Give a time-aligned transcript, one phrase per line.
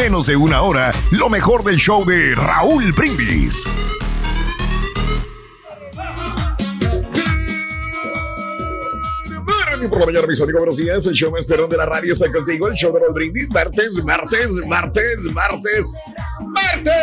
[0.00, 3.68] menos de una hora lo mejor del show de Raúl Brindis.
[9.90, 11.06] por la mañana, mis amigos, buenos días.
[11.06, 12.68] El show más de la radio está contigo.
[12.68, 13.50] El show de Raúl Brindis.
[13.50, 15.94] Martes, martes, martes, martes,
[16.48, 16.94] martes.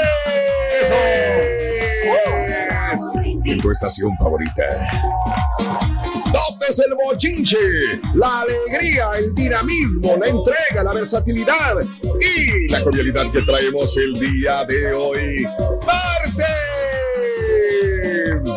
[3.45, 4.63] En tu estación favorita.
[6.67, 7.57] ¿Dónde es el bochinche?
[8.15, 11.77] La alegría, el dinamismo, la entrega, la versatilidad
[12.19, 15.45] y la cordialidad que traemos el día de hoy.
[15.85, 16.45] ¡Martes!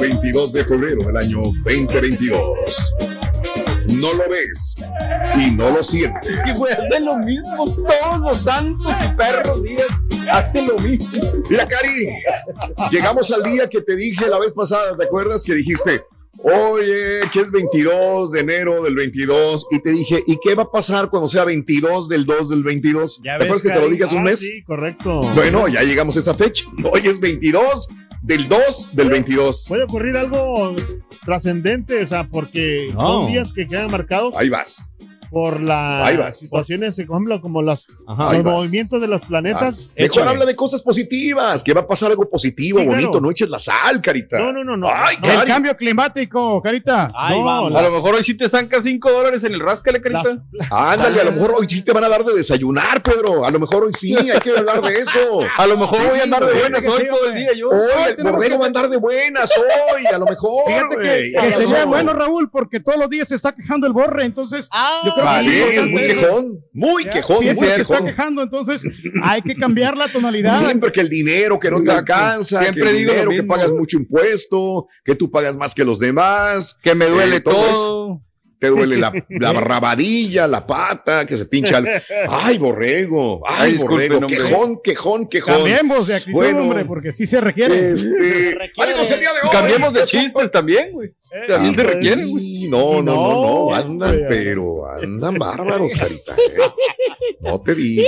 [0.00, 2.94] 22 de febrero del año 2022
[3.86, 4.76] no lo ves
[5.36, 6.30] y no lo sientes.
[6.46, 9.86] Y güey, hace lo mismo todos los santos y perros días.
[10.30, 11.32] Hace lo mismo.
[11.48, 12.08] Mira, Cari,
[12.90, 16.02] llegamos al día que te dije la vez pasada, ¿te acuerdas que dijiste?
[16.42, 20.70] Oye, que es 22 de enero del 22 y te dije, ¿y qué va a
[20.70, 23.20] pasar cuando sea 22 del 2 del 22?
[23.22, 24.40] ¿Ya ¿Te acuerdas que te lo hace un mes?
[24.40, 25.20] Sí, correcto.
[25.34, 26.64] Bueno, ya llegamos a esa fecha.
[26.90, 27.88] Hoy es 22
[28.22, 29.66] del 2 del 22.
[29.68, 30.74] Puede ocurrir algo
[31.24, 33.00] trascendente, o sea, porque No.
[33.00, 34.89] son días que quedan marcados Ahí vas.
[35.30, 37.86] Por las situaciones, por ejemplo, como los,
[38.44, 39.86] movimientos de los planetas.
[39.90, 43.24] Ah, Mejor habla de cosas positivas, que va a pasar algo positivo, Sí, bonito, claro.
[43.26, 44.38] no eches la sal, carita.
[44.38, 44.88] No, no, no, no.
[44.92, 47.10] Ay, No, El cambio climático, Carita.
[47.14, 47.72] Ay, No, vamos.
[47.72, 50.42] la- A lo mejor hoy sí te zanca 5 dólares en el rascale, carita.
[50.70, 53.44] Ándale, a lo mejor hoy sí te van a dar de desayunar, Pedro.
[53.44, 55.40] A lo mejor hoy sí, hay que hablar de eso.
[55.56, 57.68] A lo mejor Sí, voy a andar de buenas hoy todo el día yo.
[57.68, 60.64] Hoy el borrego va a andar de buenas hoy, a lo mejor.
[60.66, 64.24] Fíjate que, que sería bueno, Raúl, porque todos los días se está quejando el borre,
[64.24, 64.68] entonces
[65.04, 68.42] yo creo Que sí, es muy quejón, muy Ya, quejón, siempre muy se está quejando,
[68.42, 68.82] entonces
[69.22, 70.58] hay que cambiar la tonalidad.
[70.58, 73.70] Siempre que el dinero que no te alcanza, Siempre que el digo dinero que pagas
[73.70, 78.22] mucho impuesto, que tú pagas más que los demás, Que me duele Eh, todo todo.
[78.60, 81.78] Te duele la, la rabadilla, la pata, que se te hincha.
[81.78, 81.88] el-
[82.28, 84.36] Ay, borrego, ay, borrego, hombre.
[84.36, 85.54] quejón, quejón, quejón.
[85.54, 86.60] Cambiemos de actitud, Bueno.
[86.60, 87.90] hombre, porque sí se requiere.
[87.92, 91.10] Este, amigos, el día de hoy, Cambiemos de chistes también, güey.
[91.48, 92.68] También se requiere, güey.
[92.68, 96.34] No, no, no, no, andan, pero andan bárbaros, carita.
[96.34, 96.56] ¿eh?
[97.40, 98.02] No te digo,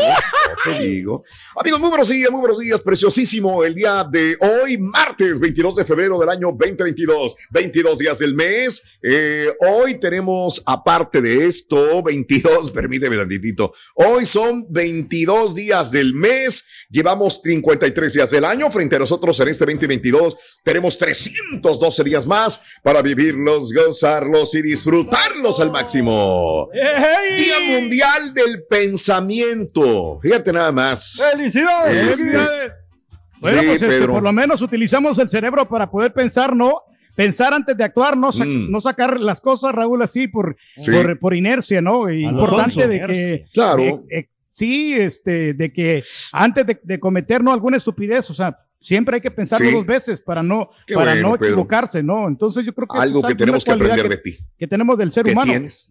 [0.67, 1.25] no te digo.
[1.57, 5.85] Amigos, muy buenos días, muy buenos días, preciosísimo el día de hoy, martes 22 de
[5.87, 8.83] febrero del año 2022, 22 días del mes.
[9.03, 16.67] Eh, hoy tenemos, aparte de esto, 22, permíteme tantitito, hoy son 22 días del mes,
[16.91, 22.63] llevamos 53 días del año, frente a nosotros en este 2022 tenemos 312 días más
[22.83, 26.69] para vivirlos, gozarlos y disfrutarlos al máximo.
[26.73, 30.21] Día Mundial del Pensamiento.
[30.23, 31.23] Fíjate nada más.
[31.31, 32.09] ¡Felicidades!
[32.09, 32.73] Este, Felicidades.
[33.41, 34.13] Bueno, sí, pues este, Pedro.
[34.15, 36.83] por lo menos utilizamos el cerebro para poder pensar, ¿no?
[37.15, 38.71] Pensar antes de actuar, no, Sa- Mm.
[38.71, 40.91] no sacar las cosas, Raúl, así por, Sí.
[40.91, 42.07] por, por inercia, ¿no?
[42.07, 43.99] A importante de que Claro.
[44.51, 47.53] Sí, este, de que antes de, de cometer ¿no?
[47.55, 49.75] alguna estupidez, o sea, siempre hay que pensarlo Sí.
[49.75, 51.47] dos veces para no, Qué para bueno, no Pedro.
[51.53, 52.29] equivocarse, ¿no?
[52.29, 54.37] Entonces yo creo que eso Algo es que tenemos que aprender de ti.
[54.59, 55.51] que tenemos del ser ¿Qué humano.
[55.53, 55.91] tienes?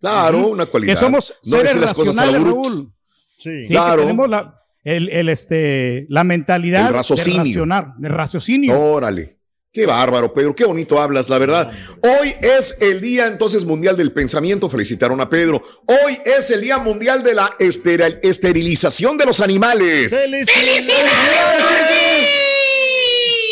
[0.00, 0.94] Claro, una cualidad.
[0.94, 2.54] Que somos No seres decir las cosas a la racionales.
[2.72, 2.92] Raúl.
[3.06, 3.62] Sí.
[3.64, 3.96] Sí, Claro.
[3.96, 4.54] que tenemos la,
[4.84, 7.40] el, el, este, la mentalidad El raciocinio.
[7.42, 8.80] de racionar, de raciocinio.
[8.80, 9.37] Órale.
[9.78, 11.70] Qué bárbaro, Pedro, qué bonito hablas, la verdad.
[12.02, 15.62] Hoy es el Día entonces Mundial del Pensamiento, felicitaron a Pedro.
[15.86, 20.16] Hoy es el Día Mundial de la esterilización de los animales.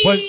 [0.03, 0.19] Pues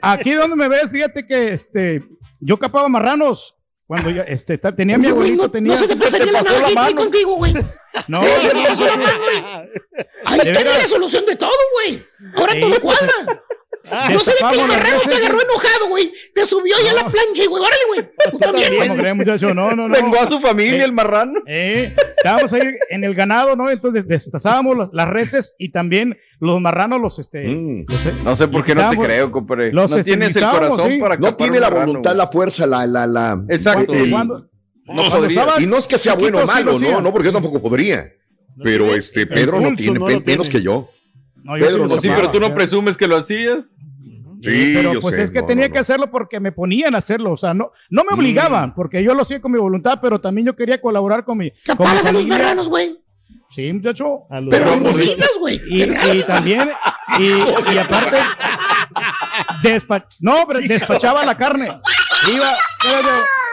[0.00, 2.04] aquí donde me ves, fíjate que este,
[2.38, 3.56] yo capaba marranos.
[3.88, 5.72] Cuando yo, este, tenía mi Oye, abuelito, no, tenía.
[5.72, 6.94] no se te pasaría la ahí mano.
[6.94, 7.52] contigo, güey.
[7.52, 7.62] No,
[8.06, 8.28] No, no,
[10.24, 11.50] Ahí está la solución de todo,
[11.84, 12.06] güey.
[12.36, 12.98] Ahora Sí, todo pues,
[13.88, 14.10] cuadra.
[14.10, 16.12] No se ve que el marrano te agarró enojado, güey.
[16.34, 17.62] Te subió ahí a la plancha, y, güey.
[17.62, 18.08] Órale, güey.
[18.32, 18.98] Tú también, ¿Cómo güey.
[18.98, 19.54] creen, muchacho?
[19.54, 19.94] No, no, no.
[19.94, 21.40] Vengó a su familia Eh, el marrano.
[21.46, 23.70] Eh, estábamos ahí en el ganado, ¿no?
[23.70, 27.46] Entonces destazábamos las, las reses y también los marranos, los este.
[27.46, 27.84] Mm.
[27.88, 29.72] los, eh, No sé por qué no te creo, compadre.
[29.72, 30.98] los No tienes el corazón sí.
[30.98, 33.44] para No tiene la marrano, voluntad, la fuerza, la, la, la.
[33.48, 33.92] Exacto.
[33.94, 35.46] el- No podría.
[35.60, 38.10] y no es que sea bueno o sí malo, no, no, porque yo tampoco podría.
[38.62, 40.48] Pero este, Pedro no tiene, menos tiene.
[40.48, 40.90] que yo.
[41.42, 43.64] No, yo Pedro, Sí, pero tú no presumes que lo hacías.
[44.42, 45.82] Sí, pero yo pues sé, es que no, tenía no, que no.
[45.82, 49.22] hacerlo porque me ponían a hacerlo, o sea, no, no me obligaban, porque yo lo
[49.22, 52.68] hacía con mi voluntad, pero también yo quería colaborar con mi, Capabas a los marranos,
[52.68, 52.98] güey.
[53.50, 54.24] Sí, muchacho.
[54.30, 54.80] A los Pero
[55.38, 55.60] güey.
[55.68, 56.70] Y, y también,
[57.20, 58.16] y, y aparte,
[59.62, 61.66] despa- no, pero despachaba la carne.
[62.32, 62.52] Iba,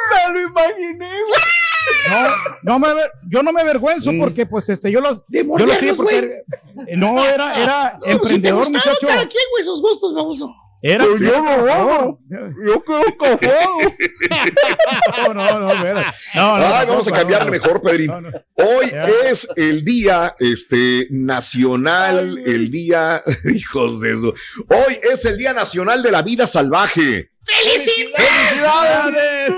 [0.10, 1.59] Me lo imaginé, güey.
[2.10, 2.28] No,
[2.64, 5.78] no me, aver- yo no me avergüenzo porque, pues, este, yo los, De yo los
[5.78, 6.18] porque güey.
[6.18, 9.08] era- no era, era No, pues, si te emprendedor, muchacho.
[9.08, 10.54] cada quien, güey, sus gustos, baboso.
[10.82, 12.20] Era, Pero yo no hago.
[12.66, 13.80] Yo quedo cojado.
[15.28, 16.16] no, no, no, espera.
[16.36, 18.08] no, no, Ay, vamos a cambiarle no, mejor, Pedrín.
[18.08, 18.30] no, no.
[18.56, 19.04] Hoy Ya.
[19.26, 23.22] es el día este, nacional, el día,
[23.54, 24.34] hijos de eso.
[24.70, 27.32] Hoy es el día nacional de la vida salvaje.
[27.44, 29.54] ¡Felicidades!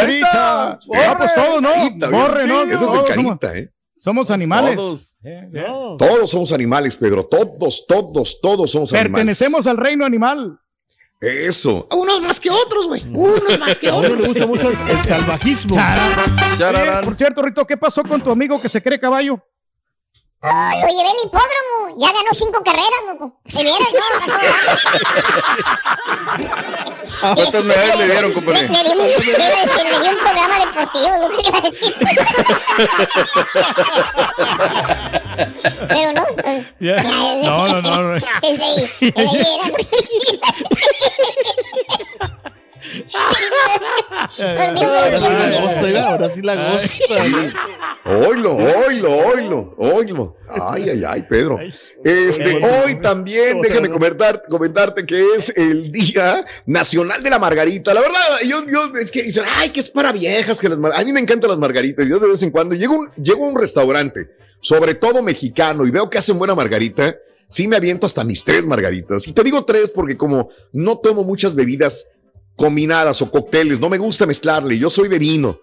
[0.00, 0.78] Carita.
[0.86, 1.72] No, pues todos, ¿no?
[1.72, 2.62] Carita, Borre, ¿no?
[2.62, 3.72] Ese es el carita, ¿eh?
[3.96, 4.76] somos animales.
[4.76, 5.16] Todos.
[5.24, 5.96] Eh, No.
[5.96, 7.26] Todos somos animales, Pedro.
[7.26, 10.38] Todos, todos, todos somos Pertenecemos al reino animal.
[10.38, 10.58] animales.
[11.20, 11.88] Eso.
[11.92, 13.02] Unos más que otros, güey.
[13.12, 14.26] Unos más que otros.
[14.28, 15.74] gusta mucho el, salvajismo.
[15.74, 17.02] Chararán.
[17.02, 19.42] Eh, por cierto, Rito, ¿qué pasó con tu amigo que se cree caballo?
[20.40, 21.96] Ah, lo llevé al hipódromo.
[21.98, 23.32] Ya ganó cinco carreras, loco.
[23.46, 24.00] Si vieras, no.
[27.34, 28.68] ¿Cuántas medallas le dieron, Le, compadre?
[28.68, 29.06] le di un, le
[29.60, 31.94] decir, le di un programa deportivo, lo que iba a decir.
[35.88, 36.24] Pero no.
[36.44, 36.96] eh, Ya.
[37.42, 38.16] No, no, no.
[38.16, 38.22] Es
[38.58, 39.36] de ahí, es de ahí
[44.38, 47.58] Ahora sí la goza, ahora sí la goza.
[48.26, 50.36] Oilo, oilo, oilo, oilo.
[50.48, 51.58] Ay, ay, ay, Pedro.
[52.04, 57.92] Este, hoy también, déjame comentar, comentarte que es el Día Nacional de la Margarita.
[57.92, 60.92] La verdad, yo, yo, es que dicen, ay, que es para viejas, que las mar-".
[60.96, 62.08] A mí me encantan las margaritas.
[62.08, 64.28] Yo de vez en cuando llego, un- llego a un restaurante,
[64.60, 67.14] sobre todo mexicano, y veo que hacen buena margarita.
[67.50, 69.26] Sí me aviento hasta mis tres margaritas.
[69.26, 72.08] Y te digo tres porque como no tomo muchas bebidas
[72.58, 74.78] combinadas o cócteles, no me gusta mezclarle.
[74.78, 75.58] Yo soy de vino.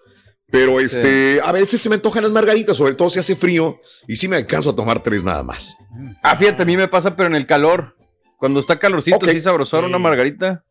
[0.50, 4.14] Pero este, a veces se me antojan las margaritas, sobre todo si hace frío, y
[4.16, 5.76] sí me alcanzo a tomar tres nada más.
[6.22, 7.96] Ah, fíjate, a mí me pasa, pero en el calor.
[8.38, 10.62] Cuando está calorcito, sí sabrosón, una margarita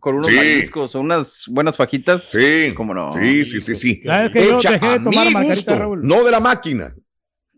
[0.00, 0.34] con unos Sí.
[0.34, 2.24] mariscos o unas buenas fajitas.
[2.30, 2.72] Sí.
[2.74, 3.12] ¿Cómo no?
[3.12, 4.00] Sí, sí, sí, sí.
[4.04, 6.00] ¿Sabes que yo Hecha dejé de a tomar mi margarita, gusto, Raúl?
[6.02, 6.94] no de la máquina.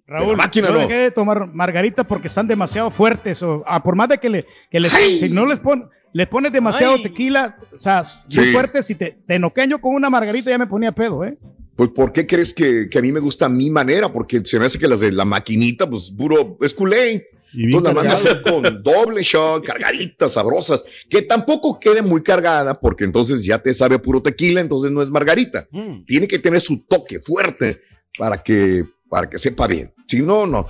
[0.06, 0.80] Raúl, De la máquina yo no.
[0.80, 3.42] dejé de tomar margarita porque están demasiado fuertes.
[3.42, 5.18] O, ah, por más de que le, que le Ay.
[5.18, 7.03] si no les pon, le pones demasiado Ay.
[7.03, 8.03] tequila, o sea,
[8.37, 8.53] muy Sí.
[8.53, 11.38] fuertes, si te, te noquean yo con una margarita ya me ponía pedo, ¿eh?
[11.75, 14.12] Pues, ¿por qué crees que, que a mí me gusta mi manera?
[14.12, 17.29] Porque se me hace que las de la maquinita, pues, puro, es culé.
[17.55, 18.59] Y Entonces la manda a cargado.
[18.61, 23.75] hacer con doble shot, cargaditas, sabrosas, que tampoco quede muy cargada, porque entonces ya te
[23.75, 25.67] sabe puro tequila, entonces no es margarita.
[25.70, 26.05] Mm.
[26.06, 27.81] Tiene que tener su toque fuerte
[28.19, 29.91] para que, para que sepa bien.
[30.12, 30.67] Si no, no.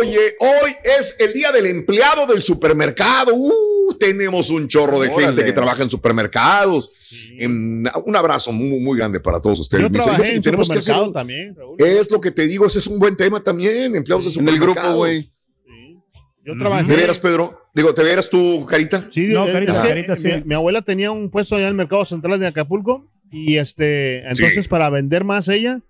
[0.00, 3.34] Oye, hoy es el día del empleado del supermercado.
[3.34, 6.90] Uh, tenemos un chorro de gente que trabaja en supermercados.
[7.38, 9.82] Em, un abrazo muy, muy grande para todos ustedes.
[9.84, 11.76] Yo trabajé en tenemos que hacer supermercado un- también, Raúl.
[11.78, 14.54] Es lo que te digo, ese es un buen tema también, empleados de En el
[14.54, 14.82] supermercados.
[14.90, 15.22] grupo, güey.
[15.66, 15.98] Sí.
[16.46, 16.84] Yo trabajé.
[16.90, 17.60] ¿De veras, Pedro?
[17.74, 19.06] Digo, ¿te veras tú, Carita?
[19.10, 20.28] Sí, No, eh, Carita, es que Carita, sí.
[20.28, 24.20] mi, mi abuela tenía un puesto allá en el mercado central de Acapulco y este,
[24.20, 24.68] entonces Sí.
[24.70, 25.80] para vender más ella,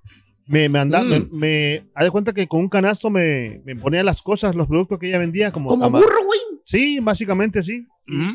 [0.49, 1.09] me, me andaba, Mm.
[1.09, 4.67] me, me- haz de cuenta que con un canasto me, me ponía las cosas, los
[4.67, 6.41] productos que ella vendía, como, Como burro, güey.
[6.65, 7.87] Sí, básicamente sí.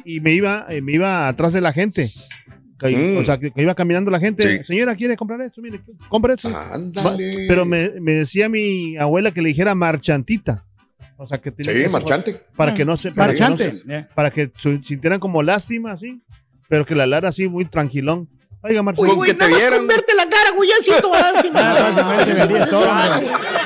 [0.06, 2.10] Y me iba, eh, me iba atrás de la gente.
[2.80, 3.18] Que- Mm.
[3.18, 4.58] O sea, que, que iba caminando la gente.
[4.60, 4.64] Sí.
[4.66, 5.62] Señora, ¿quiere comprar esto?
[5.62, 5.80] Mire,
[6.10, 6.50] compra esto.
[6.56, 7.46] Ándale.
[7.48, 10.66] Pero me, me decía mi abuela que le dijera marchantita.
[11.18, 12.36] O sea, que tenía Sí, que- marchante.
[12.56, 13.12] Para que no se.
[13.12, 13.72] Para que, no Marchante.
[13.72, 14.52] se- para que
[14.84, 16.22] sintieran como lástima, así.
[16.68, 18.28] Pero que la lara así, muy tranquilón.
[18.66, 19.16] Oiga, Uy, marchantita.
[19.16, 22.66] güey, nada más vieran, con verte la cara, güey, ya siento güey.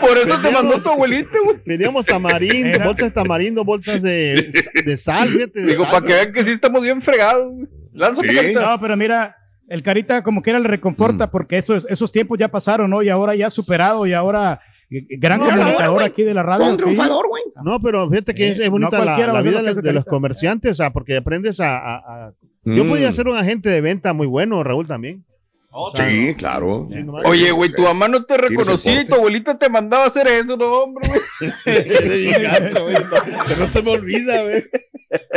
[0.01, 1.57] Por eso te mandó tu abuelita, güey.
[1.63, 4.51] Pedíamos tamarindo, bolsas de tamarindo, bolsas de,
[4.85, 5.61] de sal, fíjate.
[5.61, 7.67] Digo, para que vean que sí estamos bien fregados, güey.
[7.93, 8.35] Lánzate, Sí.
[8.35, 8.61] carita.
[8.61, 9.35] No, pero mira,
[9.69, 13.01] el Carita como quiera le reconforta porque esos, esos tiempos ya pasaron, ¿no?
[13.01, 14.61] Y ahora ya superado y ahora
[14.91, 16.65] eh, gran No, comunicador aquí de la radio.
[16.65, 16.83] Un sí.
[16.83, 17.43] triunfador, güey.
[17.63, 20.75] No, pero fíjate que Eh, es, es no bonita la, vida de, los comerciantes, o
[20.75, 21.77] sea, porque aprendes a.
[21.77, 21.95] a-
[22.27, 22.33] a-
[22.67, 22.75] Mm.
[22.75, 25.23] Yo podía ser un agente de venta muy bueno, Raúl también.
[25.71, 26.87] O sea, Sí, claro.
[26.91, 30.07] sí, nomás- Oye, güey, tu mamá no te reconocía y tu abuelita te mandaba a
[30.07, 31.07] hacer eso, no, hombre,
[31.65, 32.31] güey.
[32.73, 34.63] no, que no se me olvida, güey.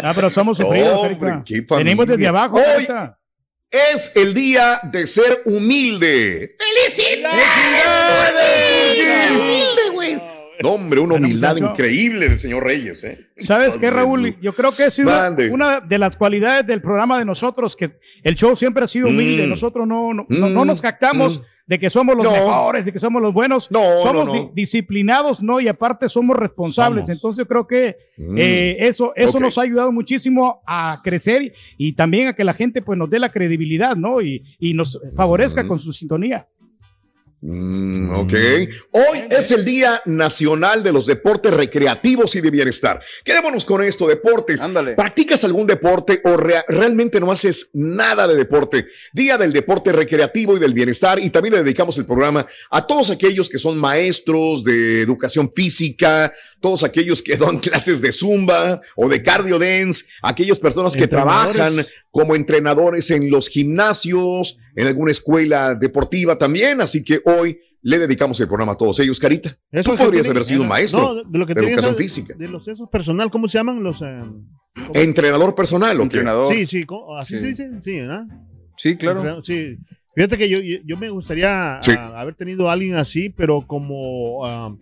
[0.02, 1.42] Ah, pero somos sufridos, Hombre.
[1.76, 2.88] Venimos desde abajo, Hoy
[3.70, 6.56] es el día de ser humilde.
[6.58, 7.44] ¡Felicidades!
[9.30, 9.60] Humilde, güey.
[10.62, 13.29] No, hombre, una humildad increíble del señor Reyes, ¿eh?
[13.37, 14.37] ¿Sabes qué, Entonces, Raúl?
[14.40, 15.50] Yo creo que ha sido Mande.
[15.50, 19.47] una de las cualidades del programa de nosotros, que el show siempre ha sido humilde.
[19.47, 19.50] Mm.
[19.50, 20.52] Nosotros no, no, no- Mm.
[20.55, 21.43] no nos jactamos Mm.
[21.67, 22.33] de que somos los No.
[22.33, 23.71] mejores y que somos los buenos.
[23.71, 25.61] No, somos no, di- disciplinados, ¿no?
[25.61, 27.07] Y aparte somos responsables.
[27.07, 27.17] Somos.
[27.17, 27.97] Entonces yo creo que
[28.37, 32.52] eh, eso, eso nos ha ayudado muchísimo a crecer y, y también a que la
[32.55, 34.21] gente pues nos dé la credibilidad, ¿no?
[34.21, 36.47] Y, y nos favorezca con su sintonía.
[37.42, 38.32] Mm, ok.
[38.92, 43.00] Hoy es el Día Nacional de los Deportes Recreativos y de Bienestar.
[43.25, 44.61] Quedémonos con esto, deportes.
[44.62, 44.92] Ándale.
[44.94, 48.87] ¿Practicas algún deporte o rea- realmente no haces nada de deporte?
[49.14, 51.18] Día del Deporte Recreativo y del Bienestar.
[51.18, 56.35] Y también le dedicamos el programa a todos aquellos que son maestros de educación física,
[56.61, 61.73] todos aquellos que dan clases de zumba o de cardio dance, aquellas personas que trabajan
[62.11, 66.81] como entrenadores en los gimnasios, en alguna escuela deportiva también.
[66.81, 69.50] Así que hoy le dedicamos el programa a todos ellos, Carita.
[69.73, 71.97] Eso Tú podrías tiene- haber sido un maestro No, de lo que de tiene educación
[71.97, 72.35] física.
[72.37, 73.83] De los esos personal, ¿cómo se llaman?
[73.83, 74.02] Los.
[74.02, 74.23] eh,
[74.95, 76.05] Entrenador personal, ¿o qué?
[76.19, 76.52] Entrenador.
[76.52, 76.85] sí, sí,
[77.19, 77.40] así Sí.
[77.40, 77.71] se dice.
[77.83, 78.25] Sí, ¿verdad?
[78.76, 79.43] Sí, claro.
[79.45, 79.76] Sí.
[80.14, 81.93] Fíjate que yo, me gustaría Sí.
[81.97, 84.45] ah, haber tenido a alguien así, pero como.
[84.45, 84.75] ah,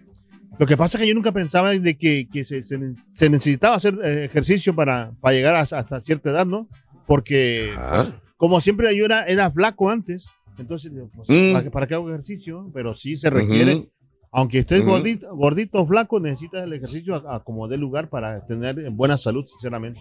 [0.58, 2.78] lo que pasa es que yo nunca pensaba de que, que se, se-
[3.14, 6.66] se necesitaba hacer eh, ejercicio para, para llegar a- hasta cierta edad, ¿no?
[7.08, 8.06] Porque Ah.
[8.36, 11.52] como siempre yo era, era flaco antes, entonces, pues, Mm.
[11.52, 12.70] ¿para, qué- para qué hago ejercicio?
[12.72, 13.88] Pero sí se requiere,
[14.30, 14.90] aunque estés Ujú.
[14.90, 19.18] gordito, gordito o flaco, necesitas el ejercicio a, a como dé lugar para tener buena
[19.18, 20.00] salud, sinceramente.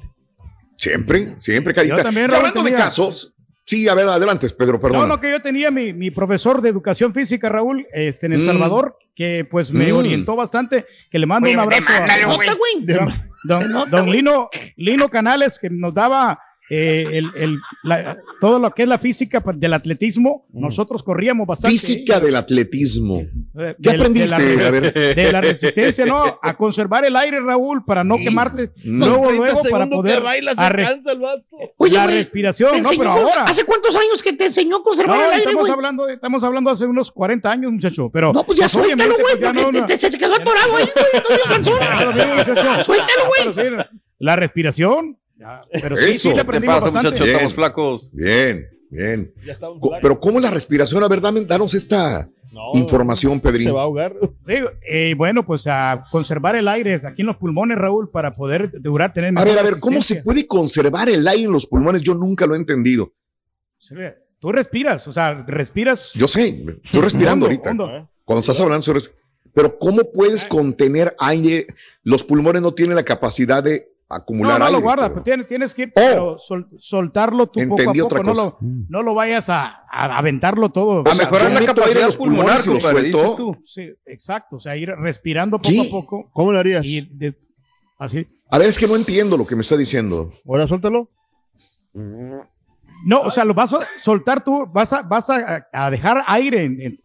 [0.76, 1.98] Siempre, siempre, Carita.
[1.98, 3.34] Yo también, Raúl, hablando de tenía- casos,
[3.66, 5.02] sí, a ver, adelante, Pedro, perdón.
[5.02, 8.42] No, no, que yo tenía mi, mi profesor de educación física, Raúl, este, en El
[8.42, 8.46] Mm.
[8.46, 9.96] Salvador, que pues me Mm.
[9.96, 12.86] orientó bastante, que le mando un abrazo a güey.
[13.44, 14.18] don, don güey.
[14.18, 18.98] Lino, Lino Canales, que nos daba eh, el, el- la- todo lo que es la
[18.98, 20.46] física pa- del atletismo.
[20.52, 21.72] Nosotros corríamos bastante.
[21.78, 23.22] Física del atletismo.
[23.60, 24.42] eh, ¿Qué aprendiste?
[24.42, 24.94] De la, A ver.
[24.94, 26.40] de la resistencia, ¿no?
[26.42, 28.72] A conservar el aire, Raúl, para no quemarte.
[28.88, 29.00] Mm.
[29.00, 30.24] Luego, luego, para poder.
[30.58, 31.58] a re- el vato.
[31.78, 33.44] Oye, la güey, respiración, no, pero ahora.
[33.44, 36.44] ¿Hace cuántos años que te enseñó a conservar No, el aire, estamos hablando, de- estamos
[36.44, 38.10] hablando hace unos 40 años, muchacho.
[38.12, 40.36] Pero, No, pues ya suéltalo, obviamente, güey, pues, porque no, te- te- se te quedó
[40.36, 41.64] atorado ahí, güey.
[42.84, 43.76] Suéltalo, güey.
[44.20, 45.18] La respiración.
[45.40, 46.20] Ya, Pero sí, Eso.
[46.20, 47.10] sí, le ¿Qué aprendimos pasa, bastante.
[47.10, 47.26] muchachos?
[47.26, 47.36] Bien.
[47.36, 48.10] Estamos flacos.
[48.12, 49.34] Bien, bien.
[49.46, 49.56] Ya.
[50.02, 51.04] Pero ¿cómo es la respiración?
[51.04, 53.76] A ver, dame, danos esta No, información, Se Pedrín.
[53.76, 54.16] va a ahogar.
[54.48, 58.72] Digo, eh, bueno, pues a conservar el aire aquí en los pulmones, Raúl, para poder
[58.82, 62.02] durar, tener A ver, a ver, ¿cómo se puede conservar el aire en los pulmones?
[62.02, 63.14] Yo nunca lo he entendido.
[64.40, 66.12] Tú respiras, o sea, respiras.
[66.14, 67.72] Yo sé, estoy respirando ahorita.
[67.72, 68.10] hondo.
[68.24, 69.02] Cuando estás hablando sobre.
[69.54, 71.68] Pero ¿cómo puedes contener aire?
[72.04, 74.78] Los pulmones no tienen la capacidad de acumular no aire.
[74.78, 75.14] lo guardas, Pedro.
[75.16, 75.92] pues tienes, tienes que ir, Oh.
[75.96, 80.18] pero sol- soltarlo tú poco a poco, otra no lo, no lo vayas a, a
[80.18, 81.02] aventarlo todo.
[81.04, 83.36] O A sea, mejorar la capacidad los pulmonar, pulmones y lo suelto.
[83.36, 83.58] tú.
[83.66, 86.86] Sí, exacto, o sea, ir respirando poco a poco ¿Cómo lo harías?
[86.86, 87.36] y de-
[88.00, 88.26] así.
[88.50, 90.30] A ver, es que no entiendo lo que me está diciendo.
[90.48, 91.10] Ahora suéltalo.
[93.06, 96.64] No, o sea, lo vas a soltar tú, vas a, vas a, a dejar aire
[96.64, 97.00] en, en,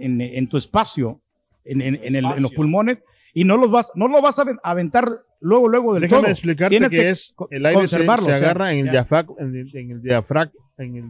[0.00, 1.20] en- en tu espacio,
[1.64, 2.98] en, en- en el- en los pulmones,
[3.32, 5.08] y no los vas, no lo vas a aven- aventar
[5.40, 6.30] luego, luego del Déjame todo.
[6.30, 8.94] explicarte Tienes que, es co- el aire se, conservarlo, se o sea, agarra en el
[8.96, 11.04] en el, en el diafrag- en el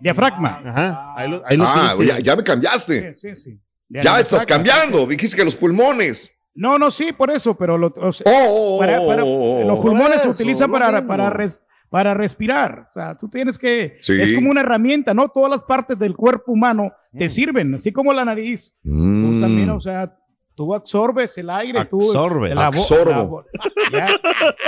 [0.00, 0.60] Diafragma.
[0.64, 3.14] ajá, ahí lo, ahí lo Ah, ya, que- ya me cambiaste.
[3.14, 3.58] Sí, sí, sí.
[3.88, 5.06] Ya estás cambiando.
[5.06, 6.34] Dijiste que los pulmones.
[6.54, 9.60] No, no, sí, por eso, pero lo- o sea, Oh, oh, oh, para- para- oh,
[9.62, 12.88] oh, los pulmones se eso, utilizan lo para, para, res- para respirar.
[12.90, 13.96] O sea, tú tienes que.
[14.00, 14.20] Sí.
[14.20, 15.28] Es como una herramienta, ¿no?
[15.28, 18.76] Todas las partes del cuerpo humano te sirven, así como la nariz.
[18.82, 19.40] Tú Mm.
[19.40, 20.14] también, o sea,
[20.54, 21.84] tú absorbes el aire.
[21.86, 22.54] Tú, Absorbes.
[22.54, 23.44] la Absorbo.
[23.90, 24.08] la ya,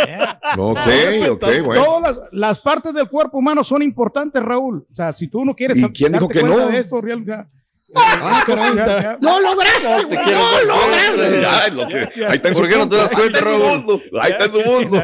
[0.06, 0.40] ya.
[0.58, 0.78] Ok,
[1.30, 1.84] ok, bueno.
[1.84, 4.86] Todas las, las partes del cuerpo humano son importantes, Raúl.
[4.90, 6.68] O sea, si tú no quieres ¿Y quién dijo que cuenta no?
[6.68, 7.48] de esto, real, ya-
[7.96, 8.74] Ah, caray.
[8.74, 10.16] ya- ya- ¡Lo lograste, güey!
[10.18, 11.40] ¡Lo ver, lograste!
[11.40, 13.50] Ya, lo que- ahí está en su ¿Por qué no te das Ahí cuenta, está
[13.50, 13.76] en su Raúl?
[13.78, 14.00] mundo.
[14.20, 15.02] Ahí está en su mundo.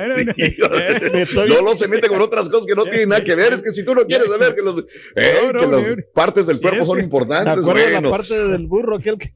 [1.47, 3.53] Lolo se mete con otras cosas que no tienen nada que ver.
[3.53, 4.85] Es que si tú no quieres saber que, los,
[5.15, 6.03] eh, No, no, que las no.
[6.15, 8.11] partes del cuerpo ¿Quieres son que- ¿Te importantes, de la bueno.
[8.11, 9.29] parte del burro aquel que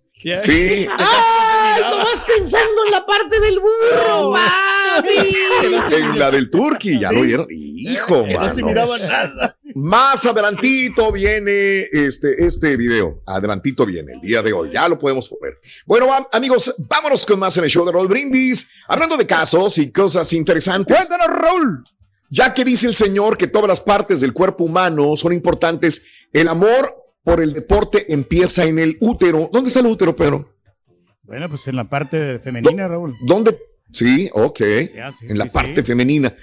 [0.42, 0.86] Sí.
[0.98, 5.36] ¡Ay, no vas pensando en la parte del burro, papi!
[5.94, 7.46] En la del Turqui, ya lo vieron.
[7.50, 9.58] Hijo, que no se miraba nada?
[9.74, 13.22] Más adelantito viene este, este video.
[13.26, 14.70] Adelantito viene el día de hoy.
[14.72, 15.58] Ya lo podemos poner.
[15.84, 18.70] Bueno, amigos, vámonos con más en el show de Roll Brindis.
[18.88, 20.96] Hablando de casos y cosas interesantes.
[20.96, 21.84] Cuéntanos, Raúl.
[22.30, 26.48] Ya que dice el Señor que todas las partes del cuerpo humano son importantes, el
[26.48, 29.50] amor por el deporte empieza en el útero.
[29.52, 30.54] ¿Dónde está el útero, Pedro?
[31.22, 33.16] Bueno, pues en la parte femenina, Raúl.
[33.26, 33.58] ¿Dónde?
[33.90, 34.60] Sí, ok.
[34.94, 35.82] Ya, sí, en la sí, parte sí.
[35.82, 36.34] femenina.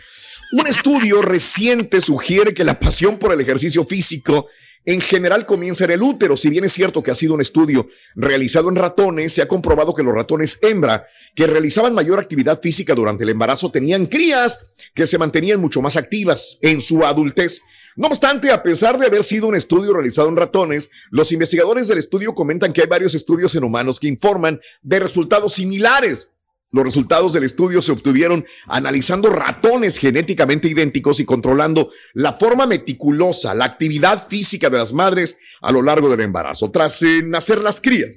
[0.53, 4.47] Un estudio reciente sugiere que la pasión por el ejercicio físico
[4.83, 6.35] en general comienza en el útero.
[6.35, 9.93] Si bien es cierto que ha sido un estudio realizado en ratones, se ha comprobado
[9.93, 14.59] que los ratones hembra que realizaban mayor actividad física durante el embarazo tenían crías
[14.95, 17.61] que se mantenían mucho más activas en su adultez.
[17.95, 21.97] No obstante, a pesar de haber sido un estudio realizado en ratones, los investigadores del
[21.97, 26.31] estudio comentan que hay varios estudios en humanos que informan de resultados similares.
[26.73, 33.53] Los resultados del estudio se obtuvieron analizando ratones genéticamente idénticos y controlando la forma meticulosa,
[33.53, 36.71] la actividad física de las madres a lo largo del embarazo.
[36.71, 38.11] Tras eh, nacer las crías,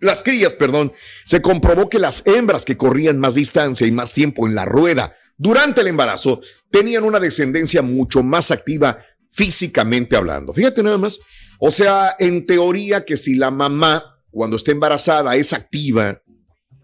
[0.00, 0.92] las crías, perdón,
[1.24, 5.14] se comprobó que las hembras que corrían más distancia y más tiempo en la rueda
[5.36, 6.40] durante el embarazo
[6.70, 8.98] tenían una descendencia mucho más activa
[9.34, 10.52] físicamente hablando.
[10.52, 11.18] Fíjate nada más.
[11.58, 16.20] O sea, en teoría que si la mamá cuando está embarazada es activa,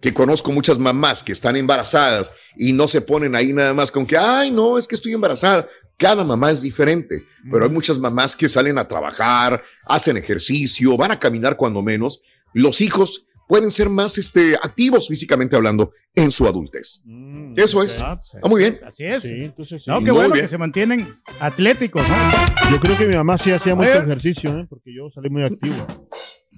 [0.01, 4.07] que conozco muchas mamás que están embarazadas y no se ponen ahí nada más con
[4.07, 5.69] que, ay, no, es que estoy embarazada.
[5.99, 11.11] Cada mamá es diferente, pero hay muchas mamás que salen a trabajar, hacen ejercicio, van
[11.11, 12.23] a caminar cuando menos.
[12.55, 17.03] Los hijos pueden ser más este, activos físicamente hablando en su adultez.
[17.05, 18.01] Mm, Eso es.
[18.01, 18.79] Ah, pues, Ah, muy bien.
[18.87, 19.25] Así es.
[19.25, 19.91] Sí, entonces sí.
[19.91, 20.45] No, qué Muy bueno bien.
[20.47, 22.71] que se mantienen atléticos, ¿no?
[22.71, 24.67] Yo creo que mi mamá sí hacía mucho ejercicio, ¿eh?
[24.71, 26.09] porque yo salí muy activo.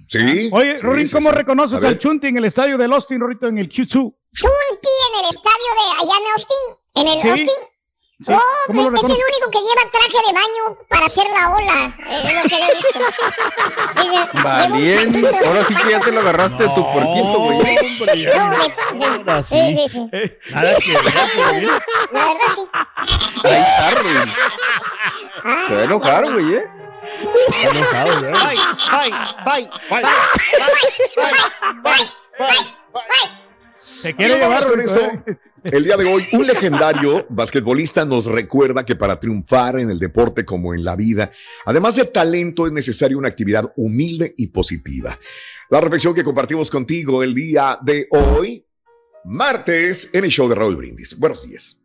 [0.07, 0.49] Sí.
[0.51, 1.35] Oye, sí, Rorín, ¿cómo sí.
[1.35, 3.87] reconoces al Chunti en el estadio del Austin, Rorito, en el Q2?
[3.87, 6.57] Chunti en el estadio de allá en Austin.
[6.95, 7.29] En el Sí.
[7.29, 7.72] Austin.
[8.25, 11.49] Sí, Oh, ¿Cómo lo es el único que lleva traje de baño para hacer la
[11.49, 11.93] ola.
[12.09, 12.99] Es lo que yo he visto.
[14.43, 15.45] Valiente.
[15.45, 17.57] Ahora sí que ya te lo agarraste de tu puerquito, güey.
[18.27, 18.75] hombre.
[18.93, 19.89] No, Ahora sí, sí.
[19.89, 20.53] sí, sí.
[20.53, 21.03] Nada que ver.
[22.13, 22.61] La verdad sí.
[23.43, 24.15] Ahí está, güey.
[25.43, 26.63] Ah, Se va a enojar, güey, ¿eh?
[27.47, 28.49] Está enojado, ¿verdad?
[33.75, 34.99] Se quiere Y vamos llevar con esto.
[35.01, 35.37] ¿eh?
[35.71, 40.43] El día de hoy, un legendario basquetbolista nos recuerda que para triunfar en el deporte
[40.43, 41.31] como en la vida,
[41.65, 45.17] además de talento, es necesaria una actividad humilde y positiva.
[45.69, 48.67] La reflexión que compartimos contigo el día de hoy,
[49.23, 51.17] martes, en el show de Raúl Brindis.
[51.17, 51.79] Buenos días.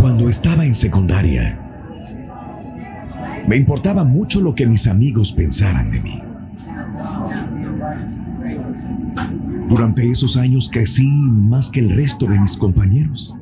[0.00, 1.63] Cuando estaba en secundaria,
[3.48, 6.22] me importaba mucho lo que mis amigos pensaran de mí.
[9.68, 13.34] Durante esos años crecí más que el resto de mis compañeros.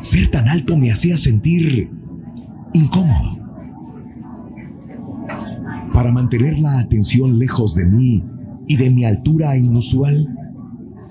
[0.00, 1.90] Ser tan alto me hacía sentir
[2.72, 3.38] incómodo.
[5.92, 8.24] Para mantener la atención lejos de mí
[8.68, 10.26] y de mi altura inusual,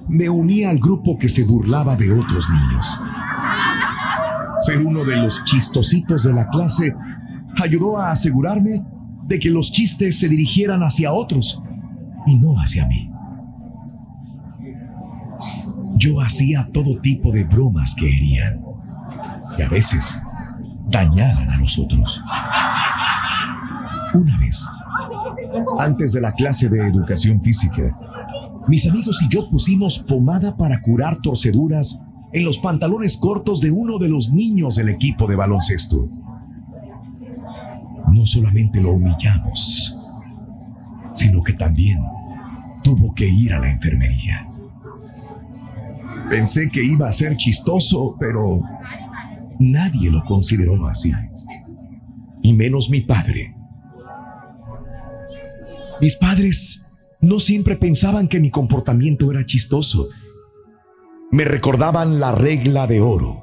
[0.07, 2.99] me uní al grupo que se burlaba de otros niños.
[4.65, 6.93] Ser uno de los chistositos de la clase
[7.61, 8.83] ayudó a asegurarme
[9.27, 11.61] de que los chistes se dirigieran hacia otros
[12.25, 13.11] y no hacia mí.
[15.95, 18.61] Yo hacía todo tipo de bromas que herían
[19.57, 20.19] y a veces
[20.89, 22.21] dañaban a los otros.
[24.13, 24.67] Una vez,
[25.79, 27.81] antes de la clase de educación física,
[28.67, 32.01] mis amigos y yo pusimos pomada para curar torceduras
[32.33, 36.09] en los pantalones cortos de uno de los niños del equipo de baloncesto.
[38.27, 39.95] Solamente lo humillamos,
[41.13, 41.97] sino que también
[42.83, 44.49] tuvo que ir a la enfermería.
[46.29, 48.61] Pensé que iba a ser chistoso, pero
[49.59, 51.13] nadie lo consideró así.
[52.43, 53.55] Y menos mi padre.
[56.01, 60.05] Mis padres no siempre pensaban que mi comportamiento era chistoso.
[61.31, 63.41] Me recordaban la regla de oro.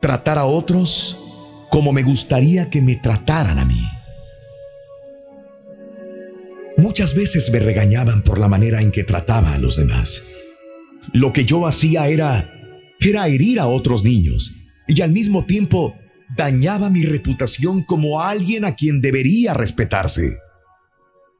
[0.00, 1.25] Tratar a otros
[1.76, 3.86] como me gustaría que me trataran a mí.
[6.78, 10.22] Muchas veces me regañaban por la manera en que trataba a los demás.
[11.12, 12.50] Lo que yo hacía era
[12.98, 14.54] era herir a otros niños
[14.88, 15.94] y al mismo tiempo
[16.34, 20.32] dañaba mi reputación como alguien a quien debería respetarse.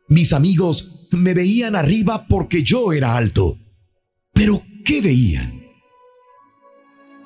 [0.06, 3.56] Mis amigos me veían arriba porque yo era alto.
[4.34, 5.62] Pero ¿qué veían?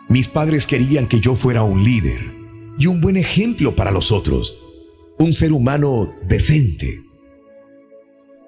[0.08, 2.39] Mis padres querían que yo fuera un líder
[2.78, 4.56] y un buen ejemplo para los otros,
[5.18, 7.00] un ser humano decente.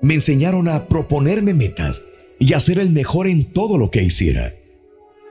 [0.01, 2.03] Me enseñaron a proponerme metas
[2.39, 4.53] y a ser el mejor en todo lo que hiciera.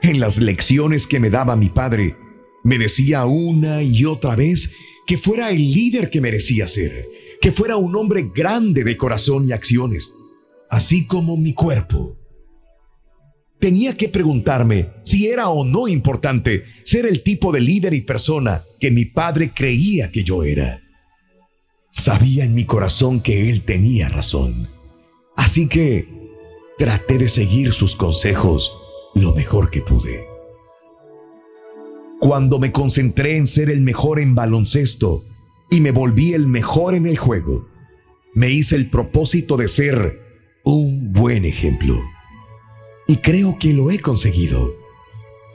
[0.02, 2.16] En las lecciones que me daba mi padre,
[2.64, 4.72] me decía una y otra vez
[5.08, 7.06] que fuera el líder que merecía ser,
[7.42, 10.12] que fuera un hombre grande de corazón y acciones,
[10.70, 12.21] así como mi cuerpo.
[13.62, 18.64] Tenía que preguntarme si era o no importante ser el tipo de líder y persona
[18.80, 20.82] que mi padre creía que yo era.
[21.92, 24.68] Sabía en mi corazón que él tenía razón.
[25.38, 26.08] Así que
[26.80, 28.74] traté de seguir sus consejos
[29.14, 30.26] lo mejor que pude.
[32.20, 35.22] Cuando me concentré en ser el mejor en baloncesto
[35.70, 37.68] y me volví el mejor en el juego,
[38.34, 40.14] me hice el propósito de ser
[40.64, 42.02] un buen ejemplo.
[43.12, 44.72] Y creo que lo he conseguido.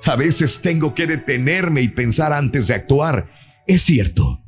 [0.05, 3.29] A veces tengo que detenerme y pensar antes de actuar.
[3.67, 4.39] Es cierto,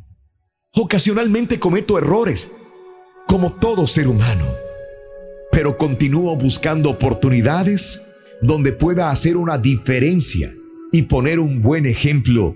[0.81, 2.53] Ocasionalmente cometo errores,
[3.27, 4.45] como todo ser humano,
[5.51, 8.01] pero continúo buscando oportunidades
[8.43, 10.53] donde pueda hacer una diferencia
[10.93, 12.55] y poner un buen ejemplo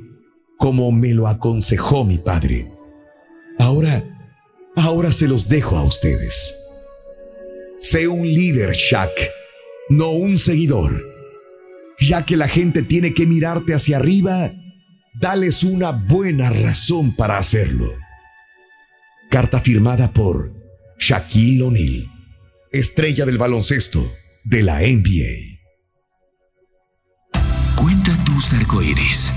[0.59, 2.71] como me lo aconsejó mi padre.
[3.59, 4.05] Ahora,
[4.77, 6.55] ahora se los dejo a ustedes.
[7.81, 9.11] Sé un líder, Shaq,
[9.93, 11.05] no un seguidor.
[12.01, 14.53] Ya que la gente tiene que mirarte hacia arriba,
[15.21, 17.87] dales una buena razón para hacerlo.
[19.31, 20.53] Carta firmada por
[20.99, 22.11] Shaquille O'Neal,
[22.73, 24.05] estrella del baloncesto
[24.45, 25.61] de la NBA.
[27.77, 29.33] Cuenta tus arcoíris,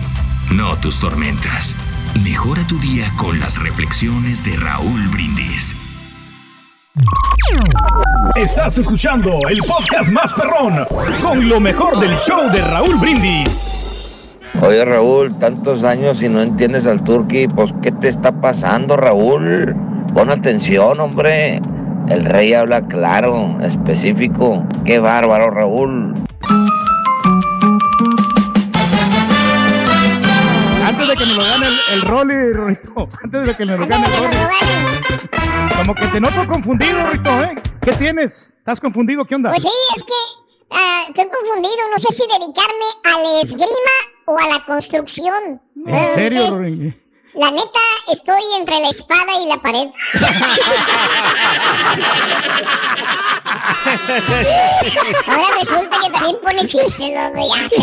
[0.54, 1.76] no tus tormentas.
[2.24, 5.76] Mejora tu día con las reflexiones de Raúl Brindis.
[8.36, 10.86] Estás escuchando el podcast más perrón
[11.22, 14.38] con lo mejor del show de Raúl Brindis.
[14.62, 19.76] Oye Raúl, tantos años y no entiendes al turqui, pues ¿qué te está pasando Raúl?
[20.14, 21.62] Pon atención, hombre.
[22.08, 24.66] El rey habla claro, específico.
[24.86, 26.14] Qué bárbaro, Raúl.
[30.86, 32.36] Antes de que me lo gane el, el Rolly.
[33.24, 35.35] Antes de que me lo gane el Rolly.
[35.86, 37.54] Como que te noto confundido, Rito, ¿eh?
[37.80, 38.56] ¿Qué tienes?
[38.58, 39.24] ¿Estás confundido?
[39.24, 39.52] ¿Qué onda?
[39.52, 40.14] Pues sí, es que
[40.72, 41.76] ah, estoy confundido.
[41.92, 43.96] No sé si dedicarme a la esgrima
[44.26, 45.62] o a la construcción.
[45.86, 47.02] ¿En serio, Eh, Rolly?
[47.36, 47.80] La neta,
[48.12, 49.88] estoy entre la espada y la pared.
[55.28, 57.82] Ahora resulta que también pone chistes, loco, ya sé.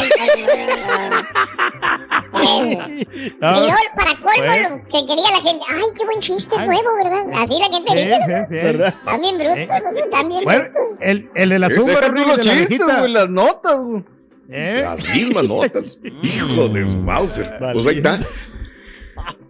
[2.45, 4.69] Eh, y luego, para colmo, Bueno.
[4.71, 7.25] lo que quería la gente, ay, qué buen chiste es nuevo, ¿verdad?
[7.43, 8.47] Así la gente Sí, dice, sí, ¿no?
[8.49, 8.55] sí.
[8.55, 8.95] ¿Verdad?
[9.05, 10.11] También brutos, ¿no?
[10.11, 10.99] También Bueno, brutos.
[11.01, 14.03] el, el de la Rolly, los de la chistes, güey, las notas, güey.
[14.51, 14.81] ¿Eh?
[14.83, 15.99] Las mismas notas.
[16.23, 17.57] Hijo de Mauser.
[17.73, 18.19] Pues ahí está.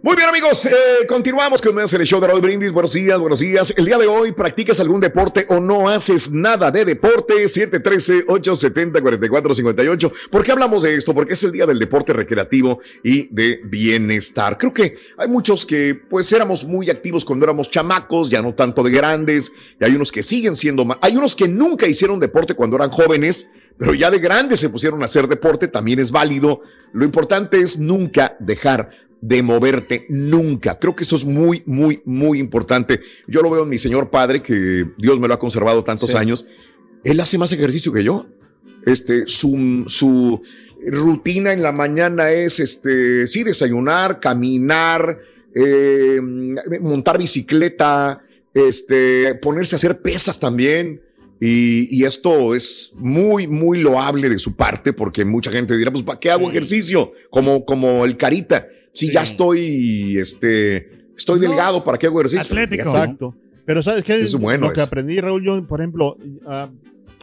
[0.01, 0.65] Muy bien, amigos.
[0.65, 2.73] eh, continuamos con más el show de Raúl Brindis.
[2.73, 3.73] Buenos días, buenos días.
[3.77, 7.35] El día de hoy, ¿practicas algún deporte o no haces nada de deporte?
[7.45, 10.11] 713-870-4458.
[10.29, 11.13] ¿Por qué hablamos de esto?
[11.13, 14.57] Porque es el día del deporte recreativo y de bienestar.
[14.57, 18.83] Creo que hay muchos que, pues, éramos muy activos cuando éramos chamacos, ya no tanto
[18.83, 19.53] de grandes.
[19.79, 20.97] Y hay unos que siguen siendo más.
[21.01, 25.01] Hay unos que nunca hicieron deporte cuando eran jóvenes pero ya de grandes se pusieron
[25.01, 26.61] a hacer deporte, también es válido.
[26.93, 28.89] Lo importante es nunca dejar
[29.21, 30.77] de moverte, nunca.
[30.79, 32.99] Creo que esto es muy, muy, muy importante.
[33.27, 36.17] Yo lo veo en mi señor padre, que Dios me lo ha conservado tantos Sí.
[36.17, 36.47] años.
[37.03, 38.27] Él hace más ejercicio que yo.
[38.85, 40.41] Este, su, su
[40.85, 45.19] rutina en la mañana es, este, sí, desayunar, caminar,
[45.55, 46.19] eh,
[46.81, 48.21] montar bicicleta,
[48.53, 51.01] este, ponerse a hacer pesas también.
[51.45, 56.03] Y, y esto es muy, muy loable de su parte, porque mucha gente dirá, pues,
[56.03, 57.11] ¿para qué hago ejercicio?
[57.29, 58.65] Como, como el carita.
[58.93, 61.47] Si ya estoy, este, estoy No.
[61.49, 62.43] delgado, ¿para qué hago ejercicio?
[62.55, 62.89] Atlético.
[62.89, 63.35] Exacto.
[63.65, 64.21] Pero ¿sabes qué?
[64.21, 66.15] Es bueno Lo que aprendí, Raúl, yo, por ejemplo,
[66.47, 66.69] ah,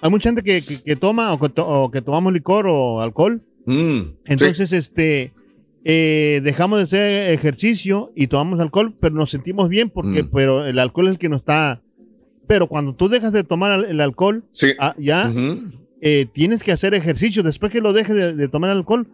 [0.03, 3.01] hay mucha gente que, que- que toma o que, to- o que tomamos licor o
[3.01, 3.41] alcohol.
[3.67, 4.15] Mm, sí.
[4.27, 5.33] Entonces, este,
[5.85, 10.31] eh, dejamos de hacer ejercicio y tomamos alcohol, pero nos sentimos bien porque, Mm.
[10.31, 11.81] pero el alcohol es el que nos está...
[12.51, 14.73] Pero cuando tú dejas de tomar el alcohol, Sí.
[14.81, 15.33] ah, ya
[16.01, 19.07] eh, tienes que hacer ejercicio después que lo dejes de, de tomar alcohol,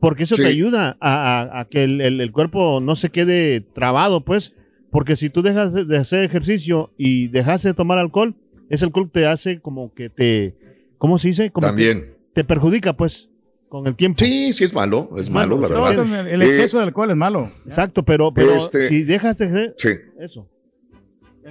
[0.00, 0.42] porque eso Sí.
[0.42, 4.54] te ayuda a, a- a que el, el- el cuerpo no se quede trabado, pues,
[4.92, 8.36] porque si tú dejas de, de hacer ejercicio y dejas de tomar alcohol,
[8.70, 10.54] ese alcohol te hace como que te,
[10.98, 11.50] ¿cómo se dice?
[11.50, 12.14] Como También.
[12.32, 13.28] te perjudica, pues,
[13.68, 14.24] con el tiempo.
[14.24, 16.28] Sí, sí es malo, es malo, la verdad.
[16.28, 17.40] El exceso de alcohol es malo.
[17.66, 19.88] Exacto, pero, pero Este- si dejas de Sí.
[20.20, 20.48] eso.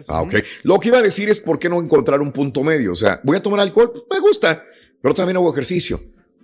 [0.08, 0.36] Ah, ok.
[0.64, 2.92] Lo que iba a decir es por qué no encontrar un punto medio.
[2.92, 4.64] O sea, voy a tomar alcohol, me gusta,
[5.02, 6.00] pero también hago ejercicio.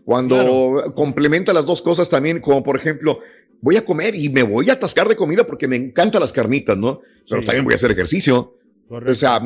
[0.06, 3.20] Cuando complementa las dos cosas también, como por ejemplo,
[3.62, 6.78] voy a comer y me voy a atascar de comida porque me encantan las carnitas,
[6.78, 7.02] ¿no?
[7.30, 7.46] Pero Sí.
[7.46, 8.56] también voy a hacer ejercicio.
[8.88, 9.12] Correcto.
[9.12, 9.40] O sea,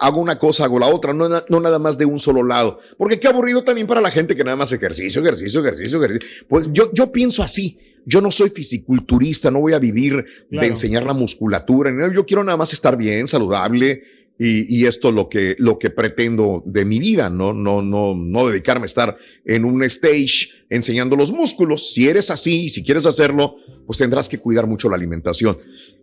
[0.00, 2.78] hago una cosa, hago la otra, no, no nada más de un solo lado.
[2.96, 6.46] Porque qué aburrido también para la gente que nada más ejercicio, ejercicio, ejercicio, ejercicio.
[6.48, 7.78] Pues yo, yo pienso así.
[8.06, 11.90] Yo no soy fisiculturista, no voy a vivir de enseñar la musculatura.
[12.14, 14.02] Yo quiero nada más estar bien, saludable.
[14.38, 18.14] Y, y esto es lo que, lo que pretendo de mi vida, no, no, no,
[18.14, 19.16] no dedicarme a estar
[19.46, 21.92] en un stage enseñando los músculos.
[21.92, 25.58] Si eres así, si quieres hacerlo, pues tendrás que cuidar mucho la alimentación.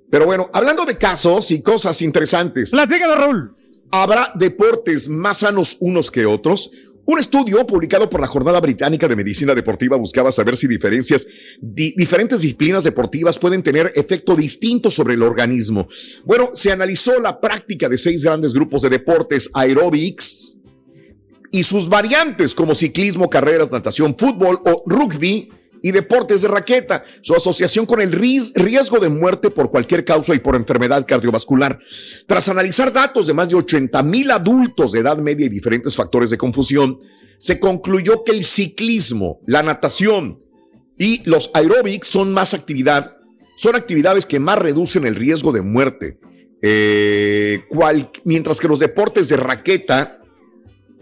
[0.10, 3.56] Pero bueno, hablando de casos y cosas interesantes, Platícalo, Raúl.
[3.92, 6.72] ¿Habrá deportes más sanos unos que otros?
[7.06, 11.28] Un estudio publicado por la Jornada Británica de Medicina Deportiva buscaba saber si diferencias,
[11.60, 15.86] di- diferentes disciplinas deportivas pueden tener efecto distinto sobre el organismo.
[16.24, 20.60] Bueno, se analizó la práctica de seis grandes grupos de deportes aeróbics
[21.52, 25.50] y sus variantes como ciclismo, carreras, natación, fútbol o rugby
[25.84, 30.40] y deportes de raqueta, su asociación con el riesgo de muerte por cualquier causa y
[30.40, 31.78] por enfermedad cardiovascular.
[32.26, 36.30] Tras analizar datos de más de 80 mil adultos de edad media y diferentes factores
[36.30, 37.00] de confusión,
[37.38, 40.40] se concluyó que el ciclismo, la natación
[40.98, 43.18] y los aeróbics son más actividad,
[43.58, 46.18] son actividades que más reducen el riesgo de muerte.
[46.62, 47.66] Eh,
[48.24, 50.23] mientras que los deportes de raqueta,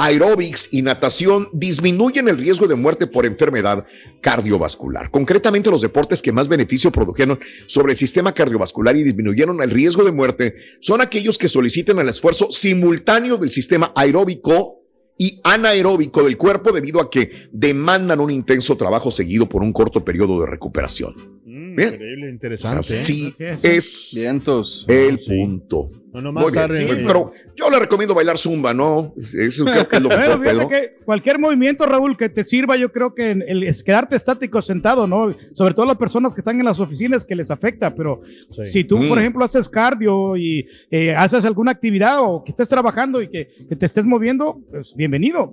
[0.01, 3.85] aeróbics y natación disminuyen el riesgo de muerte por enfermedad
[4.19, 5.11] cardiovascular.
[5.11, 7.37] Concretamente, los deportes que más beneficio produjeron
[7.67, 12.09] sobre el sistema cardiovascular y disminuyeron el riesgo de muerte son aquellos que solicitan el
[12.09, 14.79] esfuerzo simultáneo del sistema aeróbico
[15.19, 20.03] y anaeróbico del cuerpo debido a que demandan un intenso trabajo seguido por un corto
[20.03, 21.13] periodo de recuperación.
[21.45, 21.93] Bien.
[21.93, 22.79] Increíble, interesante.
[22.79, 23.55] Así ¿eh?
[23.61, 24.83] es Vientos.
[24.87, 26.00] el punto.
[26.13, 29.13] No nomás Muy bien, estar, sí, eh, pero yo le recomiendo bailar zumba, ¿no?
[29.17, 32.91] Eso creo que es lo Bueno, mejor, que cualquier movimiento, Raúl, que te sirva, yo
[32.91, 35.33] creo que el, es quedarte estático sentado, ¿no?
[35.53, 38.65] Sobre todo las personas que están en las oficinas que les afecta, pero Sí.
[38.65, 39.07] si tú, Mm.
[39.07, 43.47] por ejemplo, haces cardio y eh, haces alguna actividad o que estés trabajando y que,
[43.69, 45.51] que te estés moviendo, pues bienvenido.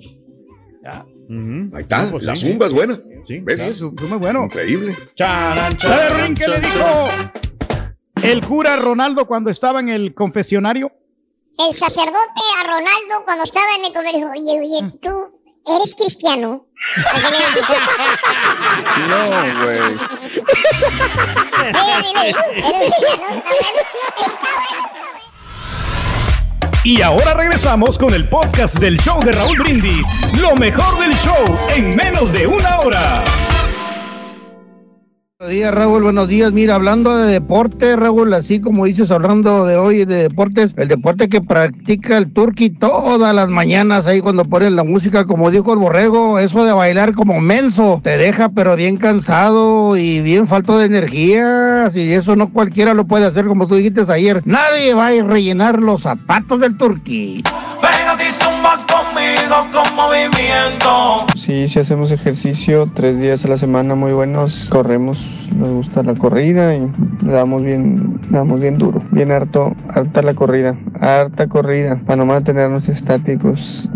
[0.82, 1.06] Ya.
[1.74, 2.50] Ahí está, No, pues la sí.
[2.50, 2.98] zumba es buena.
[3.24, 3.84] Sí, ¿Ves?
[3.96, 4.44] fue muy bueno.
[4.46, 4.92] Increíble.
[5.16, 7.08] ¿Sabe, Rin, qué le dijo
[8.30, 10.92] el cura Ronaldo cuando estaba en el confesionario?
[11.58, 16.66] El sacerdote a Ronaldo cuando estaba en el colegio, oye, oye, tú eres cristiano.
[19.08, 19.16] No,
[19.64, 19.80] güey.
[22.58, 23.42] ¿Eres cristiano?
[23.44, 23.82] Está bueno,
[24.26, 25.18] está bueno.
[26.84, 30.06] Y ahora regresamos con el podcast del show de Raúl Brindis.
[30.40, 33.24] Lo mejor del show en menos de una hora.
[35.40, 36.02] Buenos días, Raúl.
[36.02, 36.52] Buenos días.
[36.52, 41.28] Mira, hablando de deporte, Raúl, así como dices, hablando de hoy de deportes, el deporte
[41.28, 45.78] que practica el Turqui todas las mañanas ahí cuando ponen la música, como dijo el
[45.78, 50.86] borrego, eso de bailar como menso, te deja pero bien cansado y bien falto de
[50.86, 51.88] energía.
[51.94, 54.42] Y eso no cualquiera lo puede hacer, como tú dijiste ayer.
[54.44, 57.44] Nadie va a rellenar los zapatos del Turqui.
[59.48, 61.26] Conmigo con movimiento.
[61.36, 66.14] Sí, sí hacemos ejercicio tres días a la semana muy buenos, corremos, nos gusta la
[66.14, 66.86] corrida y
[67.20, 72.88] damos bien, damos bien duro, bien harto, harta la corrida, harta corrida, para no mantenernos
[72.88, 73.88] estáticos.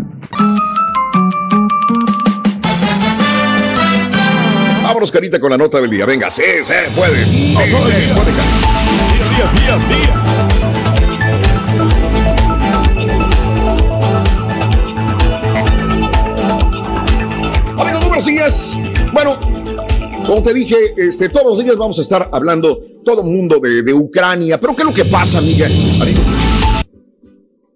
[4.83, 6.05] Vámonos, Carita, con la nota del día.
[6.05, 7.25] Venga, sí, se puede.
[7.25, 8.43] Sí, se puede, Carita.
[9.49, 10.22] Amigos, muy
[19.13, 19.39] Bueno,
[20.25, 23.93] como te dije, este, todos los días vamos a estar hablando todo el mundo de,
[23.93, 24.59] Ucrania.
[24.59, 25.65] Pero ¿qué es lo que pasa, amiga?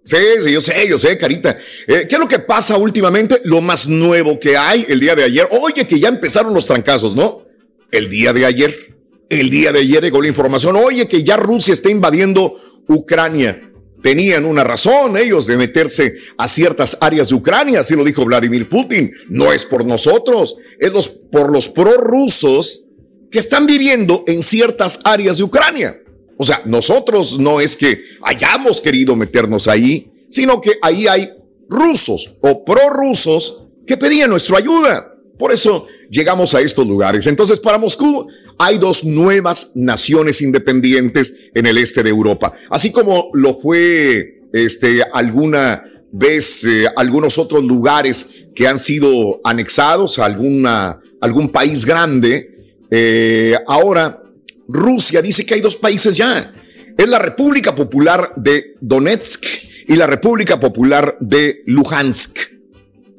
[0.04, 1.58] Sí, sí, yo sé, yo sé, Carita.
[1.88, 3.40] Eh, ¿Qué es lo que pasa últimamente?
[3.46, 5.48] Lo más nuevo que hay el día de ayer.
[5.52, 7.44] Oye, que ya empezaron los trancazos, ¿no?
[7.90, 8.76] El día de ayer.
[9.30, 10.76] El día de ayer llegó la información.
[10.76, 12.56] Oye, que ya Rusia está invadiendo
[12.90, 13.67] Ucrania.
[14.02, 18.70] Tenían una razón ellos de meterse a ciertas áreas de Ucrania, así lo dijo Vladimir
[18.70, 19.12] Putin.
[19.30, 22.86] No es por nosotros, es los, por los prorrusos
[23.32, 25.98] que están viviendo en ciertas áreas de Ucrania.
[26.38, 31.32] O sea, nosotros no es que hayamos querido meternos ahí, sino que ahí hay
[31.68, 35.14] rusos o prorrusos que pedían nuestra ayuda.
[35.38, 37.26] Por eso llegamos a estos lugares.
[37.28, 38.28] Entonces, para Moscú
[38.58, 45.04] hay dos nuevas naciones independientes en el este de Europa, así como lo fue este
[45.14, 52.56] alguna vez eh, algunos otros lugares que han sido anexados a alguna algún país grande.
[52.90, 54.24] Eh, ahora
[54.68, 56.54] Rusia dice que hay dos países ya.
[56.98, 59.46] Es la República Popular de Donetsk
[59.88, 62.57] y la República Popular de Luhansk.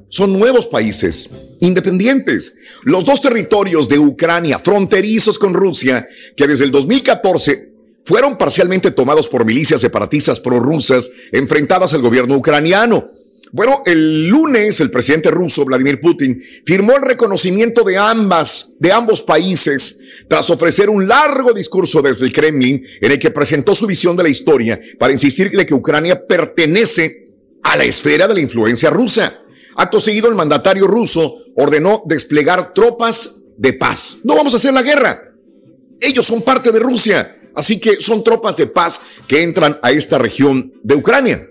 [0.09, 1.29] Son nuevos países
[1.61, 2.55] independientes.
[2.85, 7.73] Los dos territorios de Ucrania, fronterizos con Rusia, que desde el 2014
[8.05, 13.07] fueron parcialmente tomados por milicias separatistas prorrusas enfrentadas al gobierno ucraniano.
[13.53, 19.23] Bueno, el lunes el presidente ruso Vladimir Putin firmó el reconocimiento de ambas, de ambos
[19.23, 24.17] países, tras ofrecer un largo discurso desde el Kremlin en el que presentó su visión
[24.17, 27.29] de la historia para insistir de que Ucrania pertenece
[27.63, 29.45] a la esfera de la influencia rusa.
[29.79, 34.19] Acto seguido, el mandatario ruso ordenó desplegar tropas de paz.
[34.25, 35.33] No vamos a hacer la guerra.
[36.01, 40.19] Ellos son parte de Rusia, así que son tropas de paz que entran a esta
[40.19, 41.49] región de Ucrania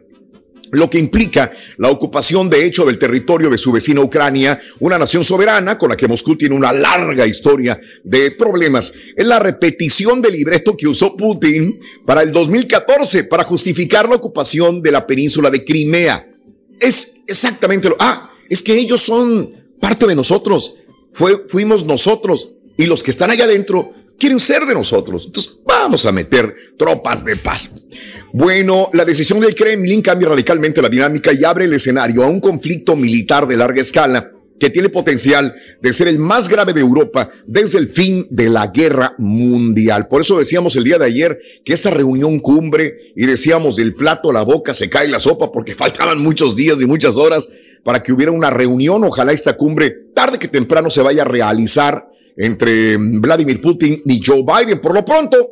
[0.71, 5.23] lo que implica la ocupación de hecho del territorio de su vecina Ucrania, una nación
[5.23, 8.93] soberana con la que Moscú tiene una larga historia de problemas.
[9.15, 14.81] Es la repetición del libreto que usó Putin para el 2014 para justificar la ocupación
[14.81, 16.36] de la península de Crimea.
[16.79, 17.95] Es exactamente lo...
[17.99, 20.75] Ah, es que ellos son parte de nosotros.
[21.11, 25.25] Fue, fuimos nosotros y los que están allá adentro quieren ser de nosotros.
[25.27, 27.71] Entonces vamos a meter tropas de paz.
[28.33, 32.39] Bueno, la decisión del Kremlin cambia radicalmente la dinámica y abre el escenario a un
[32.39, 37.29] conflicto militar de larga escala que tiene potencial de ser el más grave de Europa
[37.45, 40.07] desde el fin de la guerra mundial.
[40.07, 44.29] Por eso decíamos el día de ayer que esta reunión cumbre y decíamos del plato
[44.29, 47.47] a la boca se cae la sopa porque faltaban muchos días y muchas horas
[47.83, 49.03] para que hubiera una reunión.
[49.03, 54.43] Ojalá esta cumbre tarde que temprano se vaya a realizar entre Vladimir Putin y Joe
[54.43, 54.79] Biden.
[54.79, 55.51] Por lo pronto,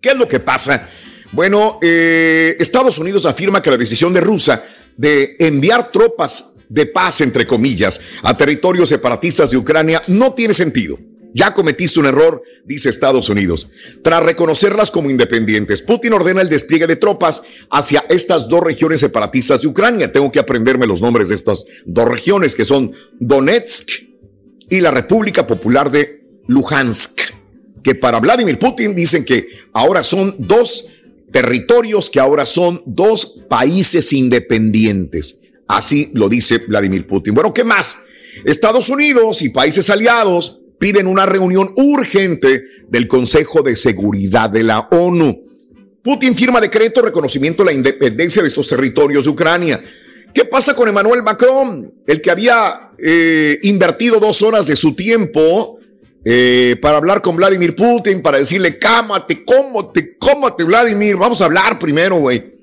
[0.00, 0.88] ¿qué es lo que pasa?
[1.32, 4.62] Bueno, eh, Estados Unidos afirma que la decisión de Rusia
[4.96, 10.98] de enviar tropas de paz, entre comillas, a territorios separatistas de Ucrania no tiene sentido.
[11.34, 13.70] Ya cometiste un error, dice Estados Unidos.
[14.02, 19.60] Tras reconocerlas como independientes, Putin ordena el despliegue de tropas hacia estas dos regiones separatistas
[19.60, 20.10] de Ucrania.
[20.10, 23.88] Tengo que aprenderme los nombres de estas dos regiones, que son Donetsk
[24.70, 27.20] y la República Popular de Luhansk,
[27.82, 30.86] que para Vladimir Putin dicen que ahora son dos
[31.30, 35.40] territorios, que ahora son dos países independientes.
[35.68, 37.34] Así lo dice Vladimir Putin.
[37.34, 37.98] Bueno, ¿qué más?
[38.44, 44.88] Estados Unidos y países aliados piden una reunión urgente del Consejo de Seguridad de la
[44.90, 45.44] ONU.
[46.02, 49.84] Putin firma decreto de reconocimiento de la independencia de estos territorios de Ucrania.
[50.32, 51.92] ¿Qué pasa con Emmanuel Macron?
[52.06, 55.78] El que había eh, invertido dos horas de su tiempo
[56.24, 61.78] eh, para hablar con Vladimir Putin, para decirle, cámate, cómate, cómate, Vladimir, vamos a hablar
[61.78, 62.57] primero, güey.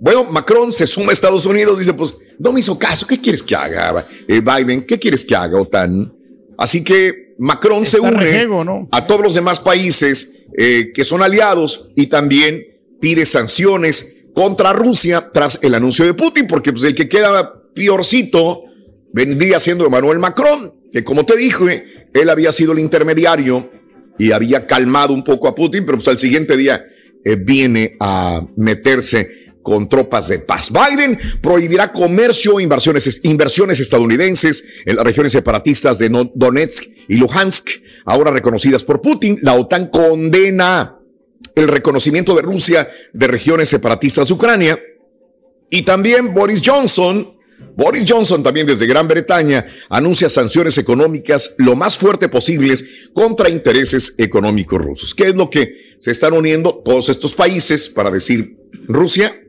[0.00, 3.42] Bueno, Macron se suma a Estados Unidos, dice, pues no me hizo caso, ¿qué quieres
[3.42, 4.82] que haga eh, Biden?
[4.82, 6.12] ¿Qué quieres que haga OTAN?
[6.58, 8.46] Así que Macron se une
[8.92, 12.62] a todos los demás países eh, que son aliados y también
[13.00, 18.64] pide sanciones contra Rusia tras el anuncio de Putin, porque pues, el que queda peorcito
[19.12, 23.70] vendría siendo Emmanuel Macron, que como te dije, él había sido el intermediario
[24.18, 26.84] y había calmado un poco a Putin, pero pues al siguiente día
[27.24, 30.70] eh, viene a meterse con tropas de paz.
[30.70, 37.68] Biden prohibirá comercio e inversiones, inversiones estadounidenses en las regiones separatistas de Donetsk y Luhansk,
[38.04, 39.40] ahora reconocidas por Putin.
[39.42, 41.00] La OTAN condena
[41.56, 44.80] el reconocimiento de Rusia de regiones separatistas de Ucrania.
[45.68, 47.34] Y también Boris Johnson,
[47.76, 54.14] Boris Johnson también desde Gran Bretaña anuncia sanciones económicas lo más fuerte posibles contra intereses
[54.18, 55.12] económicos rusos.
[55.12, 59.42] ¿Qué es lo que se están uniendo todos estos países para decir Rusia?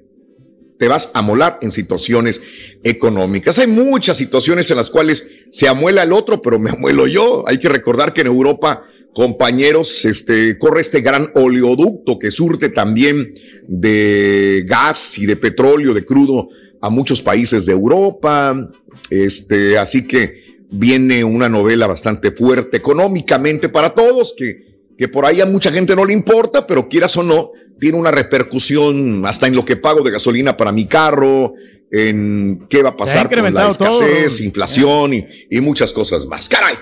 [0.77, 2.41] Te vas a molar en situaciones
[2.83, 3.59] económicas.
[3.59, 7.43] Hay muchas situaciones en las cuales se amuela el otro, pero me amuelo yo.
[7.47, 13.33] Hay que recordar que en Europa, compañeros, este, corre este gran oleoducto que surte también
[13.67, 16.49] de gas y de petróleo, de crudo
[16.81, 18.69] a muchos países de Europa.
[19.09, 24.65] Este, así que viene una novela bastante fuerte económicamente para todos, que,
[24.97, 28.11] que por ahí a mucha gente no le importa, pero quieras o no, tiene una
[28.11, 31.53] repercusión hasta en lo que pago de gasolina para mi carro,
[31.91, 36.49] en qué va a pasar con la escasez, inflación y, y, muchas cosas más.
[36.49, 36.75] Caray,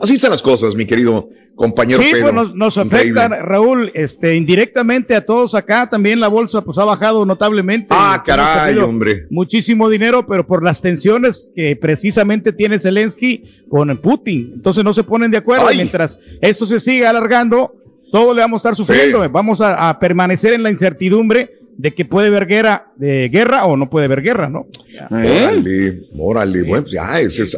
[0.00, 2.32] así están las cosas, mi querido compañero sí, Pedro.
[2.32, 7.26] Pues nos, afecta, Raúl, este, indirectamente a todos acá, también la bolsa pues ha bajado
[7.26, 7.88] notablemente.
[7.90, 9.26] Ah, caray, hombre.
[9.28, 14.52] Muchísimo dinero, pero por las tensiones que precisamente tiene Zelensky con Putin.
[14.54, 15.66] Entonces no se ponen de acuerdo.
[15.74, 17.74] Mientras esto se sigue alargando,
[18.10, 19.28] todo le vamos a estar sufriendo.
[19.30, 23.88] Vamos a, permanecer en la incertidumbre de que puede haber guerra, de guerra o no
[23.88, 24.66] puede haber guerra, ¿no?
[25.10, 26.62] Órale, órale.
[26.62, 27.56] Bueno, pues ya, ese es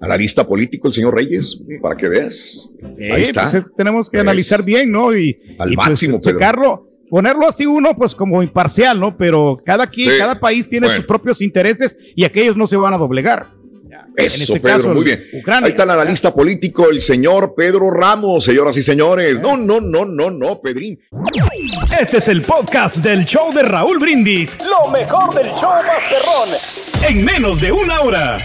[0.00, 2.70] analista político, el señor Reyes, para que veas.
[3.12, 3.50] Ahí está.
[3.50, 5.16] Pues tenemos que analizar bien, ¿no?
[5.16, 9.16] Y, al pues, máximo, checarlo, ponerlo así uno, pues como imparcial, ¿no?
[9.16, 12.98] Pero cada, quien, cada país tiene sus propios intereses y aquellos no se van a
[12.98, 13.57] doblegar.
[14.18, 15.24] Eso, este Pedro, muy bien.
[15.46, 19.40] Ahí está el analista político, el señor Pedro Ramos, señoras y señores.
[19.40, 20.98] No, no, no, no, no, Pedrín.
[22.00, 24.58] Este es el podcast del show de Raúl Brindis.
[24.64, 26.48] Lo mejor del show Masterrón.
[27.08, 28.36] En menos de una hora.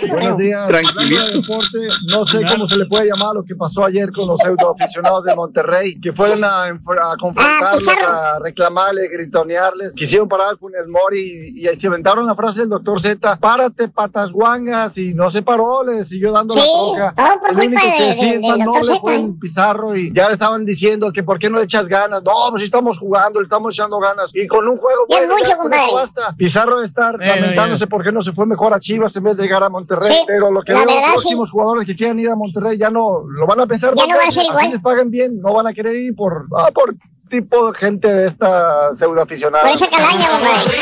[0.00, 0.66] Buenos días.
[0.66, 1.40] Tranquilito.
[2.10, 5.36] no sé cómo se le puede llamar lo que pasó ayer con los pseudoaficionados de
[5.36, 9.94] Monterrey, que fueron a, a confrontarlos, a reclamarles, gritonearles.
[9.94, 13.88] Quisieron parar al Funes Mori y, y, se inventaron la frase del doctor Z, párate
[13.88, 17.14] patas guangas, y no se paró, le siguió dando la toca.
[17.50, 21.22] El único que sí no le fue el Pizarro y ya le estaban diciendo que
[21.22, 22.22] por qué no le echas ganas.
[22.24, 24.30] No, pues sí estamos jugando, le estamos echando ganas.
[24.34, 25.52] Y con un juego, bueno, mucho,
[25.94, 26.34] basta.
[26.36, 29.62] Pizarro estar lamentándose por qué no se fue mejor a Chivas en vez de llegar
[29.62, 29.83] a Monterrey.
[29.88, 33.22] Monterrey, pero lo que veo los próximos jugadores que quieran ir a Monterrey ya no
[33.28, 33.94] lo van a pensar.
[33.94, 34.70] Ya no va a ser igual.
[34.70, 36.94] les pagan bien, no van a querer ir por, ah, por
[37.28, 39.64] tipo de gente de esta pseudo aficionada.
[39.64, 40.76] Por esa calaña, compadre.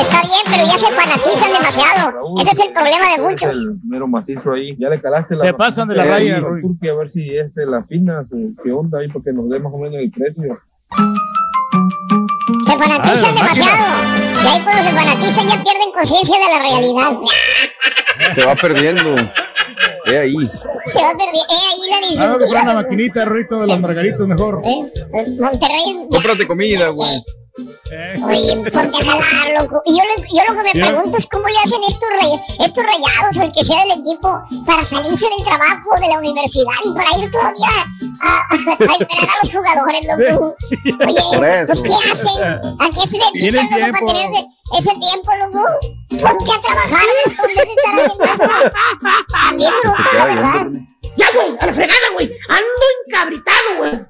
[0.00, 2.24] Está bien, pero ya se fanatizan demasiado.
[2.40, 3.50] Ese es el problema de muchos.
[3.56, 4.76] El mero macizo ahí.
[4.78, 6.62] Ya le calaste la Se pasan de la raya, a Rui.
[6.62, 9.58] Turquía a ver si es de la fina o qué onda ahí, porque nos dé
[9.60, 10.58] más o menos el precio.
[12.66, 13.84] Se fanatizan Ah, demasiado.
[14.44, 17.12] Y ahí cuando se fanatizan ya pierden conciencia de la realidad.
[18.34, 19.14] Se va perdiendo.
[20.06, 20.34] He ahí.
[20.86, 21.52] Se va perdiendo.
[21.52, 24.62] Eh, ahí la Ah, comprar una maquinita, Rito, de las margaritas mejor.
[24.62, 26.06] Monterrey.
[26.10, 27.22] Cómprate comida, güey.
[28.26, 29.82] Oye, ponte a jalar, loco.
[29.86, 30.02] Y yo,
[30.32, 33.52] yo lo que me pregunto es cómo le hacen estos, rey- estos rayados o el
[33.52, 37.86] que sea del equipo para salirse del trabajo de la universidad y para ir todavía
[38.22, 40.56] a, a- a esperar a los jugadores, loco.
[41.06, 42.42] Oye, pues ¿qué hacen?
[42.80, 44.06] ¿A qué se dedican, loco, tiempo.
[44.06, 44.44] para tener
[44.78, 45.64] ese tiempo, loco?
[46.10, 48.72] Ponte a trabajar, loco, en vez de estar ahí en casa.
[49.32, 50.66] También, loco, la verdad.
[51.16, 52.30] Ya, güey, a la fregada, güey.
[52.48, 54.00] Ando encabritado, güey.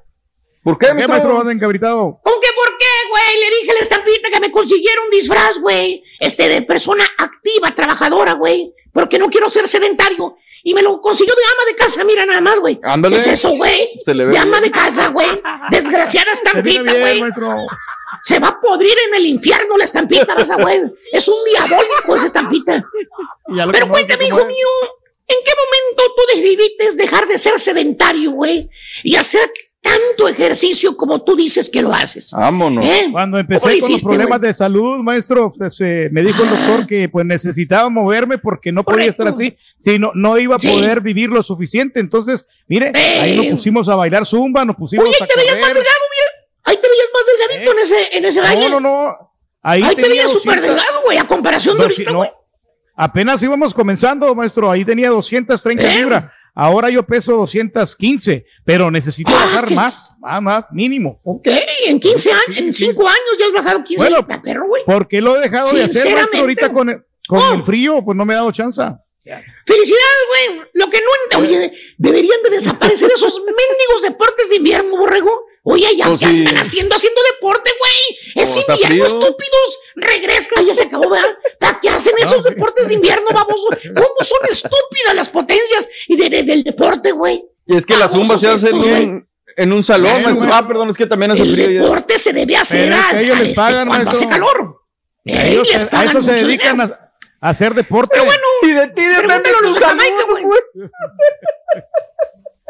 [0.69, 2.19] ¿Por qué, ¿Qué maestro anda encabritado?
[2.21, 3.39] ¿Con qué por qué, güey?
[3.39, 6.03] Le dije a la estampita que me consiguiera un disfraz, güey.
[6.19, 8.71] Este, de persona activa, trabajadora, güey.
[8.93, 10.37] Porque no quiero ser sedentario.
[10.61, 12.79] Y me lo consiguió de ama de casa, mira nada más, güey.
[12.83, 13.15] Ándale.
[13.15, 13.99] ¿Qué es eso, güey?
[14.05, 15.41] Se le ve De ama de casa, güey.
[15.71, 17.23] Desgraciada estampita, güey.
[18.21, 20.81] Se va a podrir en el infierno la estampita, vas a güey.
[21.11, 22.83] Es un diabólico esa estampita.
[23.71, 24.67] Pero cuéntame, hijo ¿cómo mío,
[25.27, 28.69] ¿en qué momento tú decidiste dejar de ser sedentario, güey?
[29.03, 29.51] Y hacer
[29.81, 32.31] tanto ejercicio como tú dices que lo haces.
[32.31, 32.85] Vámonos.
[32.85, 33.07] ¿Eh?
[33.11, 36.85] Cuando ¿Cómo empecé con los problemas de salud, maestro, pues, eh, me dijo el doctor
[36.85, 40.67] que pues necesitaba moverme porque no podía estar así, si no, no iba a Sí.
[40.67, 41.99] poder vivir lo suficiente.
[41.99, 43.51] Entonces, mire, ahí nos Eh.
[43.51, 46.47] pusimos a bailar zumba, nos pusimos Oye, a te veías más delgado, mira.
[46.65, 48.69] Ahí te veías más delgadito en ese, en ese baile.
[48.69, 49.31] No, no, no.
[49.61, 52.29] Ahí, Ahí te veías súper 200 delgado, güey, a comparación de ahorita, no, güey.
[52.95, 54.69] apenas íbamos comenzando, maestro.
[54.69, 55.95] Ahí tenía 230 ¿Eh?
[55.97, 56.25] libras.
[56.61, 61.21] Ahora yo peso 215, pero necesito bajar más, más, más, mínimo.
[61.23, 61.47] Ok,
[61.85, 64.83] en 15 años, en 5 años ya has bajado 15 Bueno, años, perro, güey.
[64.85, 67.53] Porque lo he dejado de hacer, maestro, ahorita con el, con Oh.
[67.55, 68.81] el frío, pues no me ha dado chance.
[69.65, 70.67] Felicidades, güey.
[70.73, 71.39] Lo que no.
[71.39, 75.31] Oye, deberían de desaparecer esos mendigos deportes de invierno, borrego.
[75.63, 76.39] Oye, ya, Pues ya sí.
[76.39, 78.43] andan haciendo, haciendo deporte, güey.
[78.45, 79.79] Es Oh, invierno, estúpidos.
[79.95, 81.37] Regresa, ya se acabó, ¿verdad?
[81.59, 83.67] ¿Para qué hacen esos deportes de invierno, baboso?
[83.95, 87.43] ¿Cómo son estúpidas las potencias y de- de- del deporte, güey?
[87.67, 90.13] Y es que la zumba se hace en estos, un, en un salón.
[90.13, 90.29] Eso.
[90.51, 91.81] Ah, perdón, es que también hace El frío ya.
[91.83, 94.27] deporte se debe hacer Pero es a, que ellos a les este, pagan, cuando hace
[94.29, 94.61] calor.
[94.61, 96.97] A, Eh, ellos les se- a pagan eso se mucho dedican dinero.
[97.41, 98.09] a, a hacer deporte.
[98.13, 100.45] Pero bueno, Y de ti depende los de salud, güey.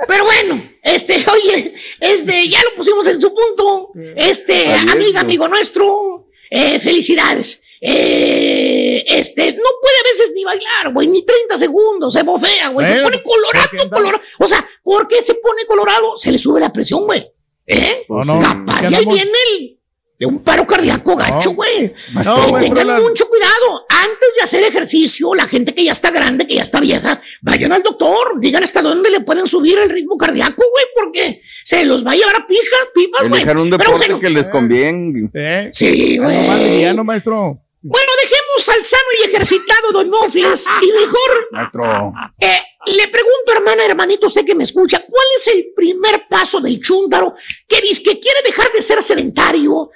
[0.08, 3.91] Pero bueno, este, oye, este, ya lo pusimos en su punto.
[4.16, 7.62] Este, amiga, amigo nuestro, eh, felicidades.
[7.82, 12.86] Eh, este, no puede a veces ni bailar, güey, ni 30 segundos, se bofea, güey,
[12.86, 14.24] se pone colorado, colorado.
[14.39, 16.18] O sea, ¿por qué se pone colorado?
[16.18, 17.26] Se le sube la presión, güey.
[17.66, 18.06] ¿Eh?
[18.10, 19.78] No, no, Capaz, ya viene el,
[20.20, 21.55] de un paro cardíaco gacho, No.
[21.55, 21.93] güey.
[22.13, 23.86] No, Eh, maestro, tengan la- mucho cuidado.
[23.89, 27.72] Antes de hacer ejercicio, la gente que ya está grande, que ya está vieja, vayan
[27.72, 32.05] al doctor, digan hasta dónde le pueden subir el ritmo cardíaco, güey, porque se los
[32.05, 33.41] va a llevar a pijas, pipas, güey.
[33.41, 35.30] Un Pero deporte bueno, que les conviene.
[35.34, 35.70] ¿Eh?
[35.72, 36.70] sí, Ah, no, güey.
[36.72, 37.57] liviano, maestro.
[37.82, 42.13] Bueno, dejemos al sano y ejercitado Don Mófiles y mejor Maestro.
[42.41, 46.80] eh, le pregunto, hermana, hermanito, usted que me escucha, ¿cuál es el primer paso del
[46.80, 47.36] chúntaro
[47.67, 49.91] que dice que quiere dejar de ser sedentario,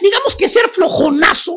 [0.00, 1.56] digamos que ser flojonazo,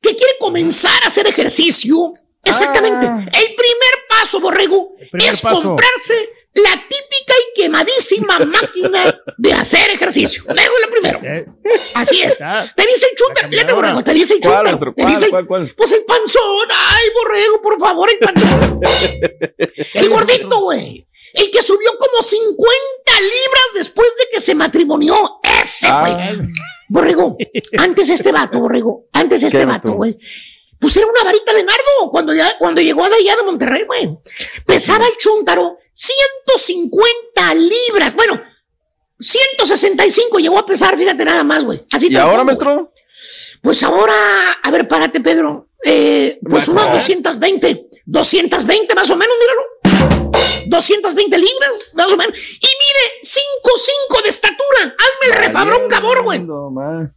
[0.00, 2.14] que quiere comenzar a hacer ejercicio?
[2.42, 3.06] Exactamente.
[3.06, 5.62] El primer paso, borrego, primer es paso.
[5.62, 10.42] comprarse la típica y quemadísima máquina de hacer ejercicio.
[10.48, 11.20] Eso es lo primero.
[11.22, 11.46] Eh,
[11.94, 12.38] Así es.
[12.38, 14.78] Te dice el chúntaro, fíjate, borrego, te dice el ¿Cuál, chúntaro.
[14.78, 14.94] maestro?
[14.94, 15.74] Te ¿Cuál, dice el- cuál, cuál?
[15.76, 18.80] Pues el panzón, ay, borrego, por favor, el panzón.
[19.94, 21.06] el gordito, güey.
[21.34, 25.14] El que subió como 50 libras después de que se matrimonió.
[25.62, 26.12] Ese, güey.
[26.12, 26.32] Ah,
[26.88, 27.36] Borrego,
[27.78, 29.92] antes este vato, Borrego, antes este ¿Qué vato, vato?
[29.98, 30.16] güey.
[30.78, 34.16] Pues era una varita de nardo cuando, ya, cuando llegó de allá de Monterrey, güey.
[34.64, 38.14] Pesaba el chúntaro 150 libras.
[38.14, 38.40] Bueno,
[39.18, 41.84] 165 llegó a pesar, fíjate nada más, güey.
[41.90, 42.92] Así ¿Y ahora, maestro?
[43.60, 44.14] Pues ahora,
[44.62, 45.66] a ver, párate, Pedro.
[45.84, 46.84] Eh, pues Mejor.
[46.84, 49.62] unas 220, 220 más o menos, míralo.
[50.66, 52.36] 220 libras, más o menos.
[52.36, 54.82] Y mide 5'5 de estatura.
[54.82, 56.40] Hazme el refabrón, cabor, güey.
[56.40, 57.10] No, más.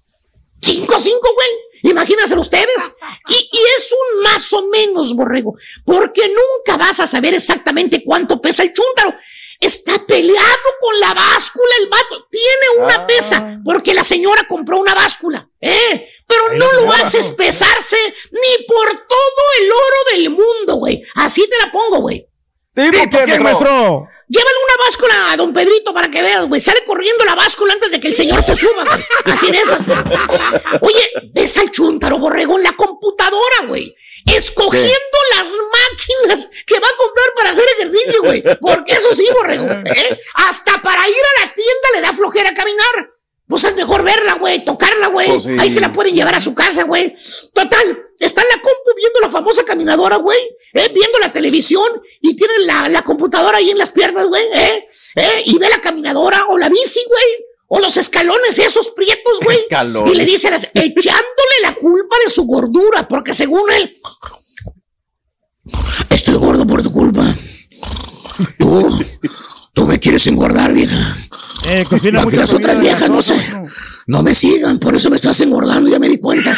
[0.61, 1.49] 5'5, güey.
[1.83, 2.91] Imagínense ustedes.
[3.29, 5.55] Y, y es un más o menos, borrego.
[5.85, 9.15] Porque nunca vas a saber exactamente cuánto pesa el chúntaro.
[9.59, 12.27] Está peleado con la báscula el vato.
[12.31, 13.07] Tiene una Ah.
[13.07, 15.47] pesa porque la señora compró una báscula.
[15.59, 16.09] ¿eh?
[16.25, 17.97] Pero Ahí no lo haces pesarse
[18.31, 21.03] ni por todo el oro del mundo, güey.
[21.15, 22.25] Así te la pongo, güey.
[22.73, 24.07] ¿Tipo qué, maestro?
[24.27, 26.61] Llévale una báscula a don Pedrito para que veas, güey.
[26.61, 29.05] Sale corriendo la báscula antes de que el señor se suba, güey.
[29.25, 29.81] Así de esas.
[30.81, 33.93] Oye, ves al chúntaro borrego en la computadora, güey.
[34.25, 38.41] Escogiendo las máquinas que va a comprar para hacer ejercicio, güey.
[38.61, 39.65] Porque eso sí, borrego.
[39.69, 40.21] ¿eh?
[40.35, 43.11] Hasta para ir a la tienda le da flojera caminar.
[43.51, 45.27] Pues es mejor verla, güey, tocarla, güey.
[45.27, 45.55] Pues sí.
[45.59, 47.13] Ahí se la pueden llevar a su casa, güey.
[47.53, 50.39] Total, está en la compu viendo la famosa caminadora, güey.
[50.73, 50.89] ¿eh?
[50.93, 51.83] Viendo la televisión
[52.21, 54.43] y tiene la, la computadora ahí en las piernas, güey.
[54.53, 54.87] ¿eh?
[55.15, 55.43] ¿eh?
[55.45, 57.45] Y ve la caminadora o la bici, güey.
[57.67, 59.59] O los escalones esos prietos, güey.
[60.09, 63.93] Y le dice, a las- echándole la culpa de su gordura, porque según él,
[66.09, 67.23] estoy gordo por tu culpa.
[68.59, 68.99] Tú,
[69.73, 71.15] tú me quieres engordar, vieja.
[71.67, 73.35] Eh, cocina mucha las otras viejas no se,
[74.07, 76.51] no me sigan, por eso me estás engordando, ya me di cuenta.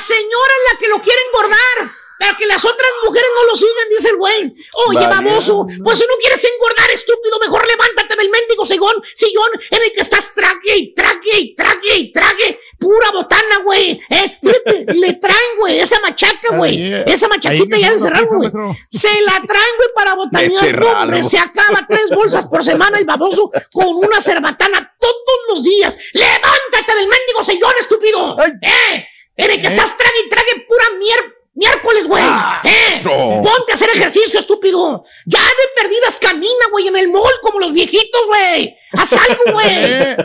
[0.00, 1.87] señora es la que lo quiere engordar.
[2.18, 4.54] Para que las otras mujeres no lo sigan, dice el güey.
[4.88, 9.82] Oye, baboso, pues si no quieres engordar, estúpido, mejor levántate del mendigo segón, sillón en
[9.82, 12.60] el que estás trague y trague y trague y trague.
[12.78, 14.00] Pura botana, güey.
[14.10, 14.38] ¿eh?
[14.42, 16.92] Fíjate, le traen, güey, esa machaca, güey.
[16.92, 18.50] Ahí, Esa machaquita ahí ya de cerrado, güey.
[18.90, 20.84] Se la traen, güey, para botanear.
[20.84, 25.96] hombre, se acaba tres bolsas por semana el baboso con una cerbatana todos los días.
[26.14, 28.36] ¡Levántate del mendigo sillón, estúpido!
[28.62, 29.06] ¡Eh!
[29.36, 32.24] En el que estás trague y trague pura mier miércoles, güey.
[32.64, 33.00] ¡Eh!
[33.04, 33.42] no.
[33.42, 35.04] Ponte a hacer ejercicio, estúpido.
[35.26, 38.76] Ya de perdidas camina, güey, en el mall como los viejitos, güey.
[38.92, 39.66] Haz algo, güey.
[39.70, 40.16] Eh,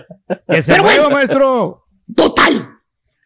[0.50, 1.86] Que se Pero, mueva, maestro.
[2.16, 2.70] Total.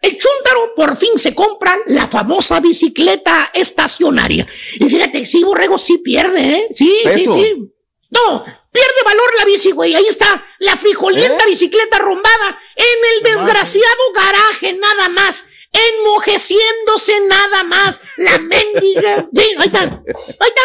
[0.02, 4.46] El chúntaro por fin se compra la famosa bicicleta estacionaria.
[4.80, 6.68] Y fíjate, sí, Borrego sí pierde, ¿eh?
[6.72, 7.34] Sí, sí, Peso.
[7.34, 7.74] sí.
[8.10, 9.96] No, pierde valor la bici, güey.
[9.96, 12.86] Ahí está la frijolienta bicicleta rombada en
[13.18, 15.46] el desgraciado garaje, nada más.
[15.78, 18.00] Enmojeciéndose nada más.
[18.18, 19.28] La mendiga.
[19.34, 19.80] Sí, ahí está.
[19.82, 20.62] Ahí está.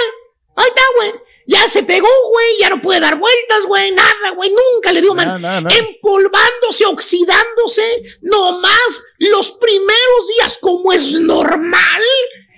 [0.56, 1.12] Ahí está, güey.
[1.46, 2.58] Ya se pegó, güey.
[2.60, 3.90] Ya no puede dar vueltas, güey.
[3.92, 4.50] Nada, güey.
[4.50, 5.42] Nunca le dio man.
[5.70, 8.02] Empolvándose, oxidándose.
[8.22, 12.02] Nomás los primeros días, como es normal.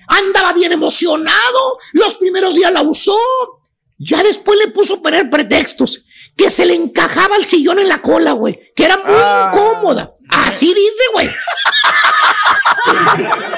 [0.07, 1.79] Andaba bien emocionado.
[1.93, 3.17] Los primeros días la usó.
[3.97, 6.05] Ya después le puso a poner pretextos.
[6.37, 8.73] Que se le encajaba el sillón en la cola, güey.
[8.75, 10.14] Que era muy incómoda.
[10.29, 11.29] Así dice, güey.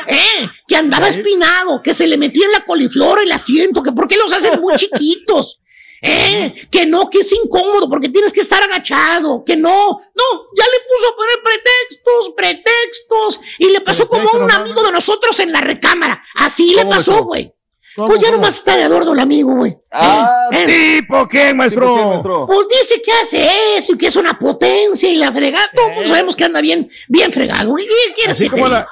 [0.10, 4.08] Eh, que andaba espinado, que se le metía en la coliflor el asiento, que por
[4.08, 5.60] qué los hacen muy chiquitos.
[6.02, 10.24] Eh, que no, que es incómodo porque tienes que estar agachado, que no, no,
[10.56, 14.92] ya le puso a poner pretextos, pretextos, y le pasó como a un amigo de
[14.92, 16.24] nosotros en la recámara.
[16.36, 17.52] Así le ¿Cómo, pasó, güey.
[17.98, 18.38] ¿Cómo, Pues ya cómo?
[18.38, 19.76] nomás está de adorno el amigo, güey.
[19.92, 21.02] Ah, Eh, eh.
[21.02, 22.22] ¿Tipo qué, maestro?
[22.48, 25.70] Pues dice que hace eso y que es una potencia y la fregada.
[25.76, 27.72] Todos sabemos que anda bien, bien fregado.
[27.72, 27.86] güey.
[27.86, 28.88] ¿Qué quieres Así que como la,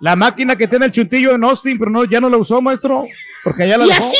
[0.00, 3.06] la máquina que tiene el chuntillo en Austin, pero no, ya no la usó, maestro.
[3.42, 3.98] Porque ya la Y dejó.
[4.00, 4.18] así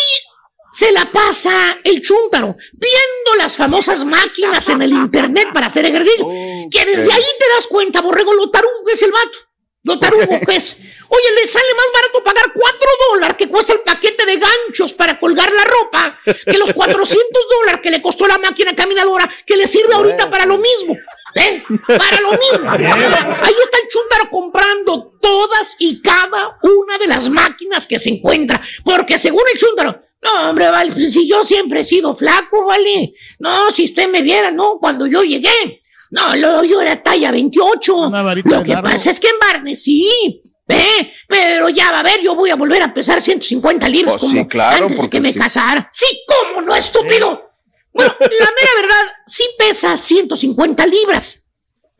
[0.72, 1.53] se la pasa
[1.85, 6.26] el chúntaro, viendo las famosas máquinas en el internet para hacer ejercicio.
[6.70, 9.39] Que desde ahí te das cuenta, borrego, lo tarugo que es el vato.
[9.85, 10.78] Lo tarugo que es.
[11.09, 15.18] Oye, le sale más barato pagar 4 dólares que cuesta el paquete de ganchos para
[15.18, 17.28] colgar la ropa que los 400
[17.59, 20.97] dólares que le costó la máquina caminadora que le sirve ahorita para lo mismo.
[21.35, 21.62] ¿Eh?
[21.87, 22.70] Para lo mismo.
[22.70, 28.61] Ahí está el chúntaro comprando todas y cada una de las máquinas que se encuentra.
[28.85, 33.14] Porque según el chúntaro, no, hombre, vale, pues si yo siempre he sido flaco, vale.
[33.39, 35.82] No, si usted me viera, no, cuando yo llegué.
[36.13, 38.11] No, lo- yo era talla 28.
[38.45, 40.41] Lo que pasa es que en Barnes sí.
[40.69, 41.13] ¿eh?
[41.29, 44.37] Pero ya va a ver, yo voy a volver a pesar 150 libras Pues sí,
[44.39, 45.39] como claro, antes de porque que me sí.
[45.39, 45.91] casara.
[45.93, 47.51] Sí, ¿cómo no, estúpido?
[47.95, 51.41] Bueno, la mera verdad, sí pesa 150 libras.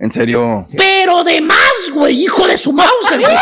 [0.05, 0.61] ¿En serio?
[0.76, 3.32] Pero de más, güey, hijo de su Mauser, güey.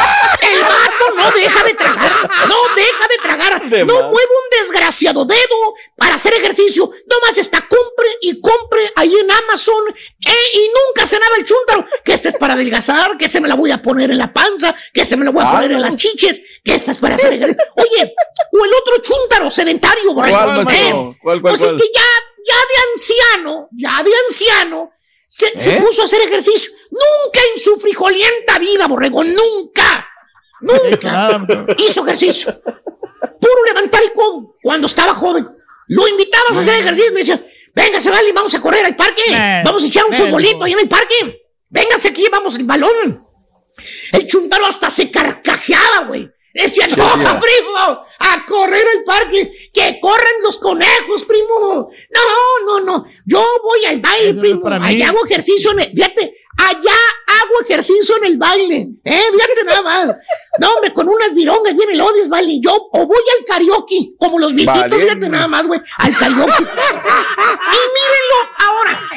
[0.53, 4.03] El vato no deja de tragar, no deja de tragar, De no más.
[4.03, 9.83] mueve un desgraciado dedo para hacer ejercicio, nomás está compre y compre ahí en Amazon,
[9.89, 13.55] eh, y nunca cenaba el chúntaro, que este es para adelgazar, que se me la
[13.55, 15.79] voy a poner en la panza, que se me la voy a Ah, poner en
[15.79, 15.85] no.
[15.87, 17.63] las chiches, que esta es para hacer ejercicio.
[17.77, 18.15] Oye,
[18.53, 20.91] o el otro chúntaro sedentario, borrego, ¿Cuál, ¿eh?
[20.93, 21.77] ¿Cuál, cuál, Pues es cuál?
[21.81, 22.05] que ya,
[22.47, 24.91] ya de anciano, ya de anciano,
[25.31, 25.77] se, se ¿Eh?
[25.81, 26.73] puso a hacer ejercicio.
[26.91, 30.09] Nunca en su frijolienta vida, borrego, nunca,
[30.61, 31.39] nunca
[31.79, 32.61] hizo ejercicio.
[33.41, 35.49] Puro levantar el codo cuando estaba joven.
[35.87, 37.41] Lo invitabas a hacer ejercicio me decías,
[37.75, 39.23] véngase, vale, vamos a correr al parque.
[39.65, 41.43] Vamos a echar un futbolito ahí en el parque.
[41.69, 43.25] Véngase aquí, vamos el balón.
[44.13, 46.29] El chuntaro hasta se carcajeaba, güey.
[46.53, 51.91] Decía, no, primo, a correr al parque, que corran los conejos, primo.
[52.11, 54.69] No, no, no, yo voy al baile, Eso primo.
[54.69, 56.93] Allá hago ejercicio, en el- fíjate, Allá
[57.27, 58.89] hago ejercicio en el baile.
[59.03, 60.17] Eh, fíjate nada más.
[60.59, 62.59] No, hombre, con unas virongas bien elodias, vale.
[62.61, 65.03] Yo o voy al karaoke, como los viejitos, Vale.
[65.05, 66.53] fíjate nada más, güey, al karaoke.
[66.63, 69.09] y mírenlo ahora.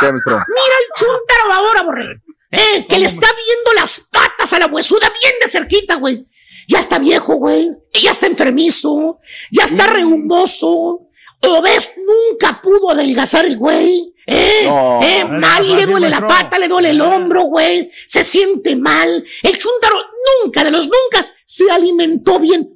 [0.00, 2.20] Mira el chúntaro ahora, borre.
[2.50, 6.24] Eh, que le está viendo las patas a la huesuda bien de cerquita, güey.
[6.68, 7.70] Ya está viejo, güey.
[8.02, 9.18] Ya está enfermizo.
[9.50, 11.00] Ya está rehumoso.
[11.46, 14.12] O ves, nunca pudo adelgazar el güey.
[14.26, 17.90] Eh, No, eh, mal le duele la pata, le duele el hombro, güey.
[18.06, 19.24] Se siente mal.
[19.42, 19.96] El chúntaro
[20.42, 22.68] nunca, de los nunca, se alimentó bien.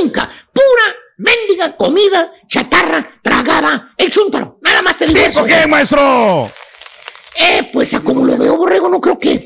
[0.00, 0.28] Nunca.
[0.52, 4.58] Pura mendiga comida chatarra tragaba el chúntaro.
[4.62, 5.40] Nada más te digo eso.
[5.40, 6.48] ¿Por qué, maestro?
[7.40, 9.40] Eh, pues a como lo veo, Borrego, no creo que.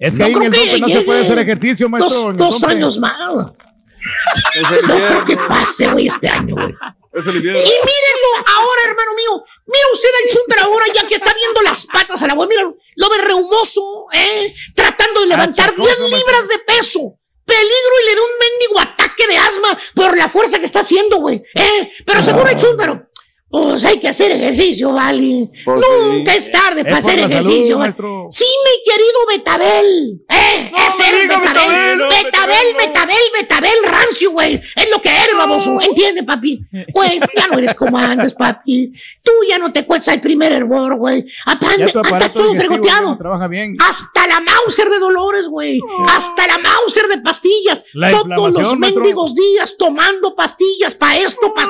[0.00, 2.32] Es que No ahí en creo el tope no se puede hacer ejercicio, maestro.
[2.32, 3.16] Dos, años más.
[3.20, 6.74] No creo que pase, güey, este año, güey.
[7.12, 9.44] Y mírenlo ahora, hermano mío.
[9.66, 12.48] Mira usted al chúntaro ahora, ya que está viendo las patas a la güey.
[12.48, 14.54] Mira, lo ve rehumoso, ¿eh?
[14.74, 17.18] Tratando de levantar 10 libras de peso.
[17.44, 21.16] Peligro y le da un mendigo ataque de asma por la fuerza que está haciendo,
[21.18, 21.42] güey.
[21.54, 21.92] ¿eh?
[22.06, 23.09] Pero seguro el.
[23.50, 25.50] Pues hay que hacer ejercicio, vale.
[25.64, 26.38] Pues Nunca sí.
[26.38, 27.78] es tarde Es para hacer la salud, ejercicio.
[27.78, 27.94] ¿vale?
[28.30, 30.22] Sí, mi querido Betabel.
[30.28, 30.72] ¿Eh?
[30.86, 31.52] ese eres Betabel.
[31.52, 34.54] Betabel, no, Betabel, Betabel, Betabel, rancio, güey.
[34.54, 35.80] Es lo que eres, baboso.
[35.80, 36.60] ¿Entiendes, papi?
[36.92, 38.92] Güey, ya no eres como antes, papi.
[39.22, 41.26] Tú ya no te cuesta el primer hervor, güey.
[41.44, 41.92] Andas
[42.32, 43.08] todo fregoteado.
[43.08, 43.74] no trabaja bien.
[43.80, 45.80] Hasta la Mauser de dolores, güey.
[46.06, 47.84] Hasta la Mauser de pastillas.
[47.94, 51.69] La Todos los mendigos días tomando pastillas para esto, pastillas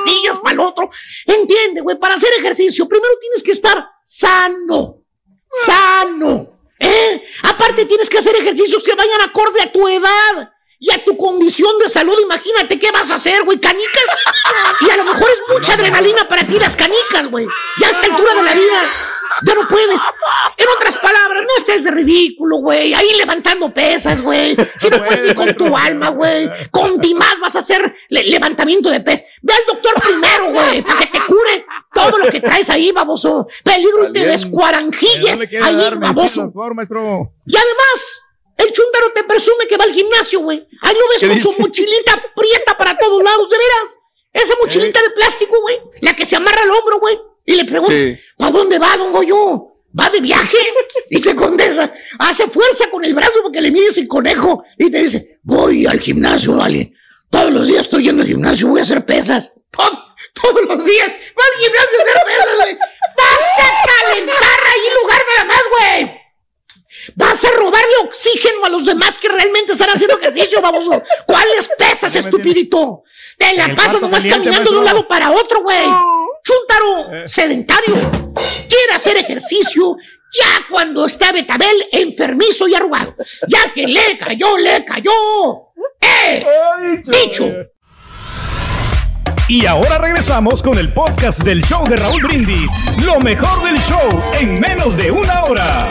[2.21, 4.97] hacer ejercicio primero tienes que estar sano.
[5.65, 6.59] Sano.
[6.79, 7.23] ¿Eh?
[7.43, 10.51] Aparte tienes que hacer ejercicios que vayan acorde a tu edad.
[10.83, 14.03] Y a tu condición de salud, imagínate qué vas a hacer, güey, canicas.
[14.79, 17.47] Y a lo mejor es mucha adrenalina para ti las canicas, güey.
[17.79, 19.10] Ya a esta altura de la vida,
[19.45, 20.01] ya no puedes.
[20.57, 22.93] En otras palabras, no estés de ridículo, güey.
[22.93, 24.55] Ahí levantando pesas, güey.
[24.77, 26.49] Si no puedes ni con tu alma, güey.
[26.71, 29.25] Con ti más vas a hacer le- levantamiento de pesas.
[29.41, 33.47] Ve al doctor primero, güey, para que te cure todo lo que traes ahí, baboso.
[33.63, 36.51] Peligro y te ¿De descuaranjilles ahí, baboso.
[37.45, 40.67] Y además, el chúndaro te presume que va al gimnasio, güey.
[40.81, 43.95] Ahí lo ves ¿Qué con su mochilita prieta para todos lados, de veras.
[44.33, 45.77] Esa mochilita de plástico, güey.
[46.01, 47.19] La que se amarra al hombro, güey.
[47.45, 48.17] Y le preguntas, Sí.
[48.37, 49.67] ¿para dónde va, don Goyo?
[49.99, 50.57] ¿Va de viaje?
[51.09, 54.63] Y te contesta, hace fuerza con el brazo porque le mides el conejo.
[54.77, 56.93] Y te dice, voy al gimnasio, vale.
[57.29, 59.51] Todos los días estoy yendo al gimnasio, voy a hacer pesas.
[59.71, 60.05] Todo-
[60.41, 61.07] todos los días.
[61.07, 62.77] Va al gimnasio a hacer pesas, güey.
[63.17, 66.21] Vas a calentar ahí en lugar nada más, güey.
[67.15, 71.03] Vas a robarle oxígeno a los demás que realmente están haciendo ejercicio, baboso.
[71.25, 73.03] ¿Cuáles pesas, estupidito?
[73.37, 75.79] Te la El pasas nomás caminando de un lado para otro, güey.
[76.43, 77.95] Chúntaro, sedentario.
[78.67, 79.97] Quiere hacer ejercicio
[80.33, 83.15] ya cuando está Betabel enfermizo y arrugado.
[83.47, 85.11] Ya que le cayó, le cayó.
[85.99, 86.45] ¡Eh!
[87.05, 87.45] Dicho.
[89.47, 92.71] Y ahora regresamos con el podcast del show de Raúl Brindis.
[93.03, 95.89] Lo mejor del show en menos de una hora.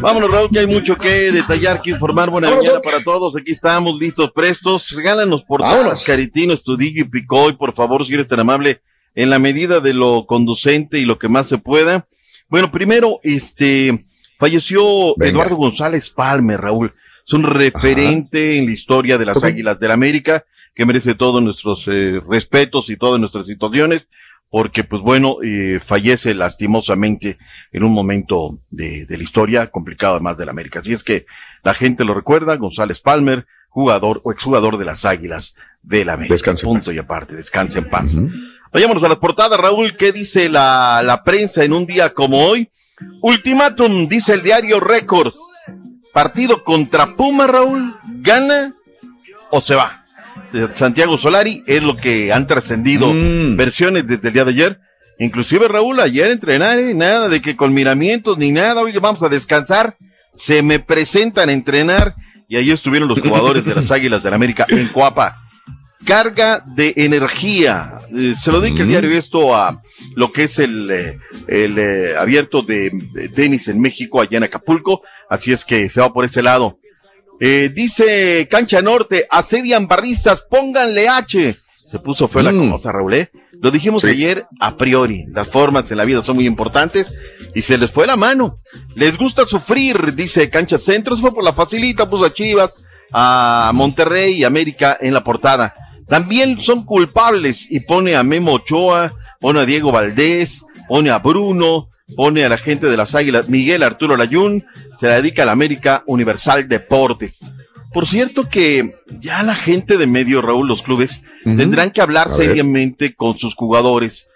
[0.00, 2.30] Vámonos, Raúl, que hay mucho que detallar, que informar.
[2.30, 3.36] Buena Vámonos, mañana para todos.
[3.36, 4.90] Aquí estamos listos, prestos.
[4.90, 6.04] Regálanos portadas, Vámonos.
[6.04, 8.80] Caritino, Estudillo y Picoy, por favor, si eres tan amable,
[9.14, 12.06] en la medida de lo conducente y lo que más se pueda.
[12.48, 14.04] Bueno, primero, este,
[14.38, 15.30] falleció Venga.
[15.30, 16.92] Eduardo González Palme, Raúl.
[17.26, 19.42] Es un referente en la historia de las.
[19.42, 24.06] Águilas del América, que merece todos nuestros eh, respetos y todas nuestras situaciones,
[24.56, 27.36] porque, pues bueno, eh, fallece lastimosamente
[27.72, 30.78] en un momento de, de la historia complicado además de la América.
[30.78, 31.26] Así es que
[31.62, 36.36] la gente lo recuerda, González Palmer, jugador o exjugador de las Águilas de la América.
[36.36, 36.94] Descanse Punto paz.
[36.94, 38.16] y aparte, descanse en paz.
[38.72, 39.94] Vayámonos a las portadas, Raúl.
[39.98, 42.70] ¿Qué dice la, la prensa en un día como hoy?
[43.20, 45.38] Ultimátum, dice el diario Records.
[46.14, 47.94] Partido contra Puma, Raúl.
[48.22, 48.72] ¿Gana
[49.50, 50.05] o se va?
[50.72, 53.56] Santiago Solari es lo que han trascendido Mm.
[53.56, 54.78] versiones desde el día de ayer.
[55.18, 56.92] Inclusive Raúl, ayer entrenar, ¿eh?
[56.94, 59.96] nada de que con miramientos ni nada, oye, vamos a descansar.
[60.34, 62.14] Se me presentan a entrenar
[62.48, 65.36] y ahí estuvieron los jugadores de las Águilas del América en Coapa.
[66.04, 68.00] Carga de energía.
[68.14, 69.80] Eh, se lo dedica el diario esto a
[70.14, 71.16] lo que es el, eh,
[71.48, 75.02] el eh, abierto de, de tenis en México, allá en Acapulco.
[75.30, 76.78] Así es que se va por ese lado.
[77.40, 81.56] Eh, dice Cancha Norte, asedian barristas, pónganle H.
[81.84, 83.30] Se puso fue la cosa, Raúl, ¿eh?
[83.60, 85.24] Lo dijimos ayer a priori.
[85.28, 87.14] Las formas en la vida son muy importantes
[87.54, 88.58] y se les fue la mano.
[88.96, 91.14] Les gusta sufrir, dice Cancha Centro.
[91.14, 92.82] Se fue por la facilita, puso a Chivas,
[93.12, 95.74] a Monterrey y América en la portada.
[96.08, 101.88] También son culpables y pone a Memo Ochoa, pone a Diego Valdés, pone a Bruno,
[102.14, 104.64] pone a la gente de las Águilas, Miguel Arturo Layún,
[104.98, 107.40] se la dedica a la América Universal Deportes.
[107.92, 112.36] Por cierto que ya la gente de medio, Raúl, los clubes, tendrán que hablar A
[112.36, 112.48] ver.
[112.48, 114.28] seriamente con sus jugadores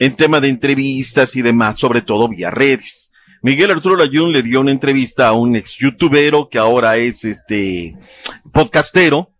[0.00, 3.12] en tema de entrevistas y demás, sobre todo vía redes.
[3.42, 7.94] Miguel Arturo Layún le dio una entrevista a un ex youtubero que ahora es este
[8.52, 9.30] podcastero.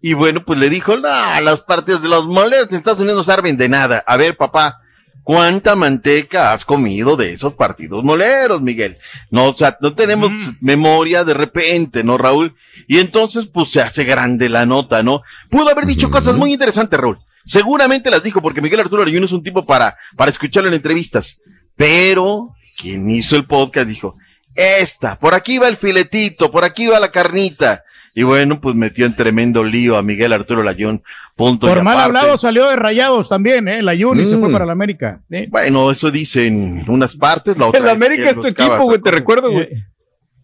[0.00, 1.08] Y bueno, pues le dijo, no,
[1.42, 4.02] las partidas de los moleros en Estados Unidos no sirven de nada.
[4.04, 4.80] A ver, papá,
[5.22, 8.98] ¿cuánta manteca has comido de esos partidos moleros, Miguel?
[9.30, 12.54] No, o sea, no tenemos memoria de repente, ¿no, Raúl?
[12.88, 15.22] Y entonces, pues se hace grande la nota, ¿no?
[15.50, 17.18] Pudo haber dicho cosas muy interesantes, Raúl.
[17.44, 21.40] Seguramente las dijo porque Miguel Arturo Layún es un tipo para, para escucharlo en entrevistas.
[21.76, 24.16] Pero, quien hizo el podcast dijo,
[24.54, 27.84] esta, por aquí va el filetito, por aquí va la carnita.
[28.14, 31.02] Y bueno, pues metió en tremendo lío a Miguel Arturo Layún.
[31.34, 32.18] Punto Por mal aparte.
[32.18, 33.82] hablado salió de rayados también, ¿eh?
[33.82, 34.52] La Juni se fue Mm.
[34.52, 35.20] para la América.
[35.30, 35.46] ¿eh?
[35.50, 37.80] Bueno, eso dicen unas partes, la otra.
[37.80, 39.68] El América es tu equipo, güey, te recuerdo, güey.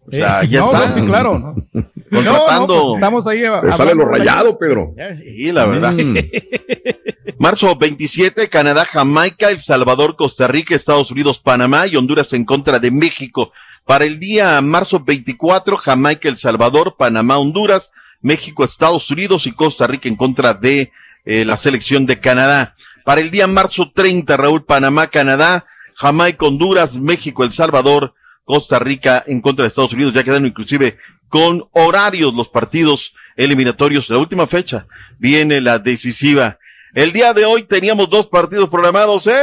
[0.07, 0.87] O sea, ya no, está.
[0.87, 1.37] no, sí, claro.
[1.39, 1.53] ¿no?
[1.53, 1.93] Contratando.
[2.11, 2.21] No,
[2.61, 3.43] no, pues estamos ahí.
[3.61, 4.87] Te sale lo rayado, Pedro.
[5.15, 5.91] Sí, la verdad.
[5.93, 6.17] Mm.
[7.37, 12.79] Marzo 27, Canadá, Jamaica, El Salvador, Costa Rica, Estados Unidos, Panamá y Honduras en contra
[12.79, 13.51] de México.
[13.85, 17.91] Para el día marzo 24, Jamaica, El Salvador, Panamá, Honduras,
[18.21, 20.91] México, Estados Unidos y Costa Rica en contra de
[21.25, 22.75] eh, la selección de Canadá.
[23.05, 25.65] Para el día marzo 30, Raúl, Panamá, Canadá,
[25.95, 28.13] Jamaica, Honduras, México, El Salvador,
[28.45, 30.13] Costa Rica en contra de Estados Unidos.
[30.13, 30.97] Ya quedaron inclusive
[31.27, 34.09] con horarios los partidos eliminatorios.
[34.09, 34.85] La última fecha
[35.17, 36.57] viene la decisiva.
[36.93, 39.27] El día de hoy teníamos dos partidos programados.
[39.27, 39.33] ¡Eh!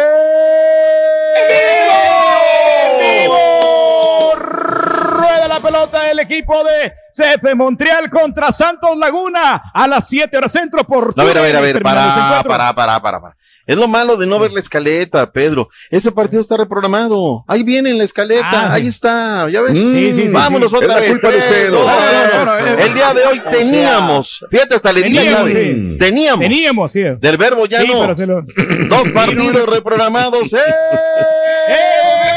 [4.37, 10.53] Rueda la pelota el equipo de CF Montreal contra Santos Laguna a las 7 horas
[10.53, 13.37] centro por A ver, a ver, a ver, para, para, para, para, para.
[13.67, 15.69] Es lo malo de no ver la escaleta, Pedro.
[15.91, 17.43] Ese partido está reprogramado.
[17.49, 18.49] Ahí viene en la escaleta.
[18.49, 19.51] Ah, ahí está.
[19.51, 19.73] ¿Ya ves?
[19.75, 21.11] Sí, sí, sí, Vámonos otra Es la vez.
[21.11, 21.79] culpa de usted, Pedro.
[21.81, 21.87] ¿no?
[21.87, 22.77] No, no, no, No, no, no.
[22.77, 24.45] no, El día de hoy teníamos.
[24.53, 25.53] Fíjate, hasta le Teníamos.
[25.99, 26.41] Teníamos.
[26.41, 27.03] Teníamos, sí.
[27.19, 28.07] Del verbo ya no.
[28.07, 28.43] lo-
[28.89, 30.53] Dos partidos reprogramados.
[31.69, 32.36] ¡Eh!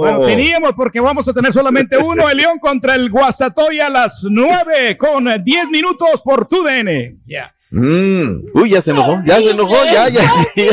[0.00, 4.26] Bueno, teníamos porque vamos a tener solamente uno, el León contra el Guastatoy a las
[4.28, 7.16] 9 con 10 minutos por tu DN.
[7.26, 7.52] Ya.
[7.70, 8.44] Mm.
[8.54, 10.22] Uy, ya se enojó, ya se enojó, ya, ya.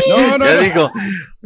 [0.10, 0.62] No, no, ya no.
[0.62, 0.92] dijo,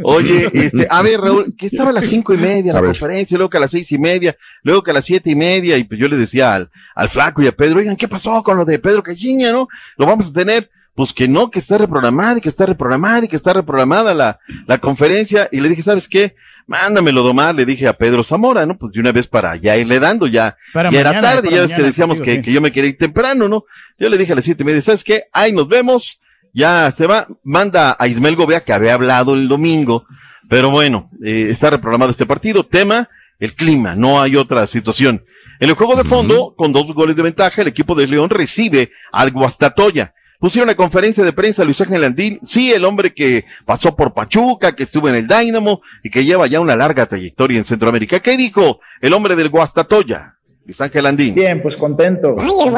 [0.03, 2.89] oye, este, a ver, Raúl, que estaba a las cinco y media la A ver.
[2.91, 5.77] conferencia, luego que a las seis y media, luego que a las siete y media,
[5.77, 8.57] y pues yo le decía al, al flaco y a Pedro, oigan, ¿qué pasó con
[8.57, 9.69] lo de Pedro Cajiña, no?
[9.95, 13.27] Lo vamos a tener, pues que no, que está reprogramada y que está reprogramada y
[13.29, 16.35] que está reprogramada la, la conferencia, y le dije, ¿sabes qué?
[16.67, 18.77] Mándamelo domar, le dije a Pedro Zamora, ¿no?
[18.77, 21.73] Pues de una vez para ya irle dando, ya, Para ya era tarde, ya ves
[21.73, 23.63] que decíamos que, que yo me quería ir temprano, ¿no?
[23.97, 25.23] Yo le dije a las siete y media, ¿sabes qué?
[25.31, 26.19] Ahí nos vemos,
[26.53, 30.05] ya se va, manda a Ismael Gobea que había hablado el domingo,
[30.49, 33.07] pero bueno, eh, está reprogramado este partido, tema,
[33.39, 35.23] el clima, no hay otra situación.
[35.59, 38.91] En el juego de fondo, con dos goles de ventaja, el equipo de León recibe
[39.11, 40.13] al Guastatoya.
[40.39, 44.75] Pusieron la conferencia de prensa Luis Ángel Andín, sí, el hombre que pasó por Pachuca,
[44.75, 48.19] que estuvo en el Dynamo y que lleva ya una larga trayectoria en Centroamérica.
[48.19, 50.35] ¿Qué dijo el hombre del Guastatoya?
[50.65, 51.33] Luis Ángel Andín.
[51.33, 52.35] Bien, pues contento.
[52.37, 52.73] Ay, el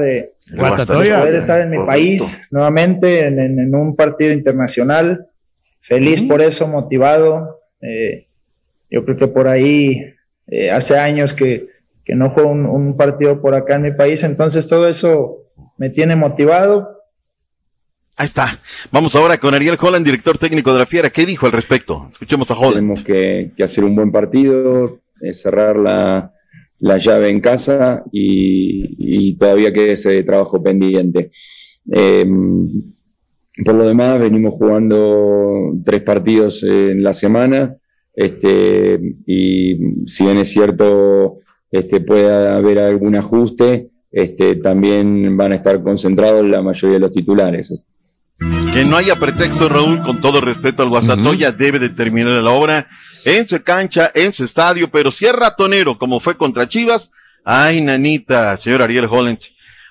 [0.00, 1.14] de, El Guastatoya.
[1.16, 5.26] de poder estar en mi país nuevamente en, en- en un partido internacional.
[5.80, 7.58] Feliz por eso, motivado.
[7.82, 8.26] Eh,
[8.90, 10.14] yo creo que por ahí
[10.48, 11.66] eh, hace años que,
[12.04, 15.36] que no juego un, un partido por acá en mi país, entonces todo eso
[15.76, 16.88] me tiene motivado.
[18.16, 18.60] Ahí está.
[18.92, 21.10] Vamos ahora con Ariel Holland, director técnico de la Fiera.
[21.10, 22.08] ¿Qué dijo al respecto?
[22.12, 22.74] Escuchemos a Holland.
[22.74, 26.32] Tenemos que, que hacer un buen partido, eh, cerrar la,
[26.78, 31.30] la llave en casa y, y todavía queda ese trabajo pendiente.
[31.90, 32.26] Eh,
[33.64, 37.76] por lo demás, venimos jugando tres partidos en la semana
[38.14, 41.38] este, y si bien es cierto,
[41.70, 47.12] este, puede haber algún ajuste, este, también van a estar concentrados la mayoría de los
[47.12, 47.84] titulares.
[48.72, 52.86] Que no haya pretexto, Raúl, con todo respeto al Guastatoya, debe de terminar la obra
[53.24, 57.10] en su cancha, en su estadio, pero si es ratonero, como fue contra Chivas,
[57.44, 59.38] ay, nanita, señor Ariel Holland.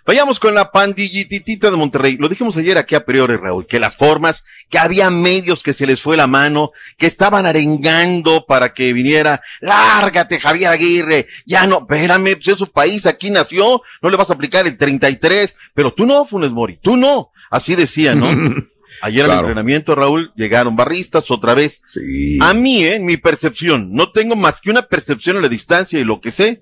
[0.05, 2.17] Vayamos con la pandillititita de Monterrey.
[2.17, 5.87] Lo dijimos ayer aquí a priori, Raúl, que las formas, que había medios que se
[5.87, 11.79] les fue la mano, que estaban arengando para que viniera, lárgate, Javier Aguirre, ya no,
[11.79, 15.93] espérame, pues es su país, aquí nació, no le vas a aplicar el 33, pero
[15.93, 17.29] tú no, Funes Mori, tú no.
[17.49, 18.27] Así decía, ¿no?
[19.01, 21.81] Ayer al entrenamiento, Raúl, llegaron barristas otra vez.
[21.85, 22.39] Sí.
[22.41, 26.03] A mí, en mi percepción, no tengo más que una percepción a la distancia y
[26.03, 26.61] lo que sé,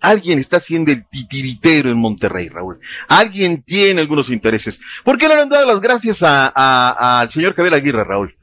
[0.00, 2.78] alguien está haciendo el titiritero en Monterrey, Raúl.
[3.08, 4.78] Alguien tiene algunos intereses.
[5.04, 8.34] ¿Por qué no le han dado las gracias a- a- al señor Javier Aguirre, Raúl?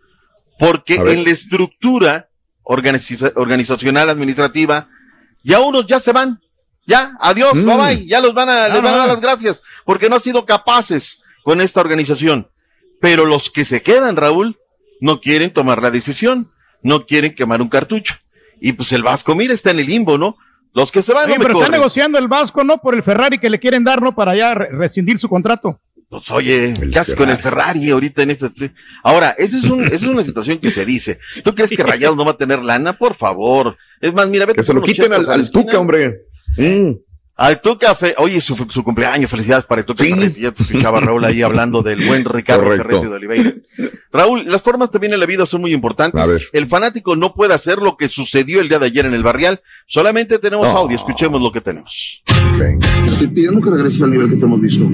[0.60, 2.28] Porque A en la estructura
[2.64, 4.88] organiza- organizacional, administrativa,
[5.44, 6.40] ya unos ya se van.
[6.88, 7.66] Ya, adiós, Mm.
[7.66, 10.22] bye bye, ya los van a, les van a dar las gracias, porque no han
[10.22, 12.48] sido capaces con esta organización.
[13.00, 14.58] Pero los que se quedan, Raúl,
[15.00, 16.50] no quieren tomar la decisión,
[16.84, 18.16] no quieren quemar un cartucho.
[18.60, 20.38] Y pues el Vasco, mira, está en el limbo, ¿no?
[20.74, 22.78] Los que se van Oye, no me pero está negociando el Vasco, ¿no?
[22.78, 24.16] Por el Ferrari que le quieren dar, ¿no?
[24.16, 25.80] Para ya re- rescindir su contrato.
[26.10, 28.50] Pues oye, El ¿qué haces con el Ferrari ahorita en este?
[29.04, 31.20] Ahora, esa es, un- esa es una situación que se dice.
[31.44, 32.98] ¿Tú crees que Rayados no va a tener lana?
[32.98, 33.78] Por favor.
[34.02, 36.22] Es más, mira, vete Que se lo quiten al, al Tuca, hombre.
[36.58, 36.92] Mm.
[37.44, 40.04] Al Tuca, fe- oye, su, su cumpleaños, felicidades para el Tuca.
[40.04, 40.12] Sí.
[40.14, 40.42] Ferretti.
[40.42, 42.68] Ya te escuchaba Raúl ahí hablando del buen Ricardo.
[42.68, 43.54] Ferretti de Oliveira.
[44.14, 46.22] Raúl, las formas también en la vida son muy importantes.
[46.22, 46.40] A ver.
[46.54, 49.60] El fanático no puede hacer lo que sucedió el día de ayer en el barrial.
[49.88, 50.78] Solamente tenemos Oh.
[50.78, 52.22] audio, escuchemos lo que tenemos.
[52.60, 53.06] Venga.
[53.06, 54.88] Estoy pidiendo que regreses al nivel que te hemos visto.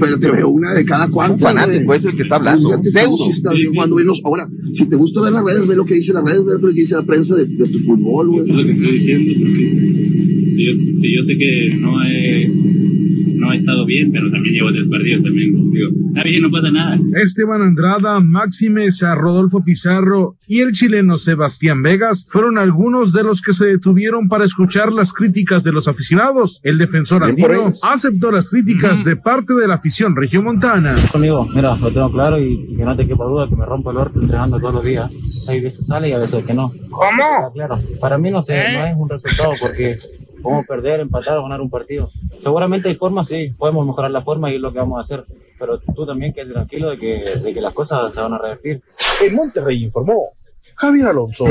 [0.00, 1.34] Pero te veo una de cada cuarta.
[1.34, 2.82] Un fanático es el que está hablando.
[2.82, 3.16] Pseudo.
[3.16, 4.08] tú sí estás bien jugando bien.
[4.24, 6.68] Ahora, si te gusta ver las redes, ve lo que dice las redes, ve lo
[6.68, 8.50] que dice la prensa de, de tu fútbol, güey.
[8.50, 13.56] Es lo que estoy diciendo, porque si yo, yo sé que no he, no he
[13.56, 15.70] estado bien, pero también llevo tres partidos también.
[15.70, 16.98] Digo, está bien, no pasa nada.
[17.22, 23.40] Esteban Andrada, Maxi Mesa, Rodolfo Pizarro y el chileno Sebastián Vegas fueron algunos de los
[23.40, 26.60] que se detuvieron para escuchar las críticas de los aficionados.
[26.62, 30.96] El defensor andino aceptó las críticas de parte de la afición regiomontana.
[31.10, 33.90] Conmigo, mira, lo tengo claro y, y que no te quepa duda que me rompo
[33.90, 35.10] el orto entrenando todos los días.
[35.46, 36.72] Hay veces sale y a veces que no.
[36.90, 37.52] ¿Cómo?
[37.52, 38.72] Claro, para mí no sé, ¿Eh?
[38.72, 39.96] no es un resultado porque
[40.44, 42.10] podemos perder, empatar o ganar un partido.
[42.40, 45.24] Seguramente hay formas, sí, podemos mejorar la forma y es lo que vamos a hacer.
[45.58, 47.06] Pero tú también quédate tranquilo de que,
[47.40, 48.80] de que las cosas se van a revertir.
[49.22, 50.30] En Monterrey informó
[50.76, 51.46] Javier Alonso.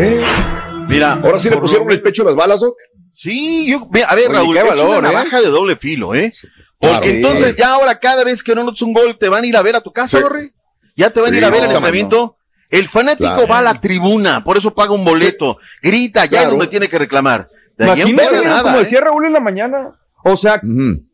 [0.87, 2.75] Mira, Ahora sí le pusieron el pecho a las balas, Doc.
[3.15, 5.13] Sí, yo, a ver, Oye, Raúl, es valor, una ¿eh?
[5.13, 6.31] navaja de doble filo, ¿eh?
[6.79, 7.35] Porque Claro.
[7.35, 9.61] entonces ya ahora cada vez que no notas un gol te van a ir a
[9.61, 10.23] ver a tu casa, Sí.
[10.23, 10.51] Borre.
[10.95, 12.35] Ya te van a ir Sí, a ver el no, entrenamiento.
[12.69, 13.47] El fanático Claro.
[13.47, 16.49] va a la tribuna, por eso paga un boleto, grita, ya Claro.
[16.51, 17.47] donde tiene que reclamar.
[17.77, 18.79] Imagínate, nada, como ¿eh?
[18.79, 19.91] decía Raúl en la mañana.
[20.25, 20.61] O sea,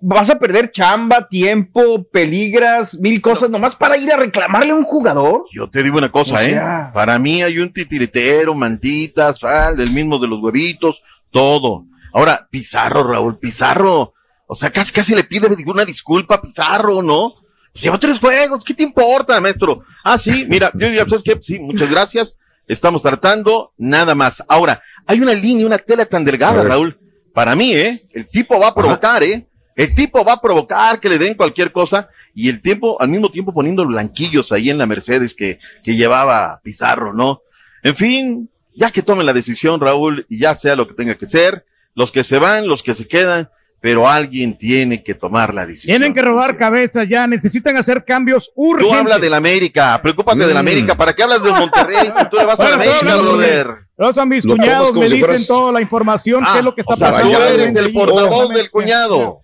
[0.01, 4.83] vas a perder chamba, tiempo, peligras, mil cosas, nomás para ir a reclamarle a un
[4.83, 5.45] jugador.
[5.51, 6.49] Yo te digo una cosa, O ¿eh?
[6.51, 11.01] sea- Para mí hay un titiritero, mantitas, sal, el mismo de los huevitos,
[11.31, 11.85] todo.
[12.13, 14.13] Ahora, Pizarro, Raúl, Pizarro.
[14.45, 17.33] O sea, casi, casi le pide una disculpa a Pizarro, ¿no?
[17.71, 19.83] Pues lleva tres juegos, ¿qué te importa, maestro?
[20.03, 22.35] Ah, sí, mira, yo ya sabes qué, sí, muchas gracias.
[22.67, 24.43] Estamos tratando, nada más.
[24.47, 26.61] Ahora, hay una línea, una tela tan delgada.
[26.63, 26.95] Raúl.
[27.33, 27.99] Para mí, ¿eh?
[28.13, 29.45] El tipo va a provocar, ¿eh?
[29.75, 33.29] El tipo va a provocar que le den cualquier cosa y el tiempo, al mismo
[33.29, 37.41] tiempo poniendo blanquillos ahí en la Mercedes que, que llevaba Pizarro, ¿no?
[37.81, 41.27] En fin, ya que tomen la decisión, Raúl, y ya sea lo que tenga que
[41.27, 41.63] ser,
[41.95, 43.49] los que se van, los que se quedan,
[43.81, 45.93] pero alguien tiene que tomar la decisión.
[45.97, 48.97] Tienen que robar cabezas ya, necesitan hacer cambios Tú urgentes.
[48.99, 50.67] hablas de la América, preocúpate de la Mm.
[50.67, 53.67] América, ¿para qué hablas del Monterrey si tú le vas a la América, brother?
[53.99, 56.73] Los a mis cuñados me si dicen fueras- toda la información, Ah, qué es lo
[56.73, 57.37] que está o sea, pasando.
[57.37, 59.39] tú eres el portavoz del cuñado.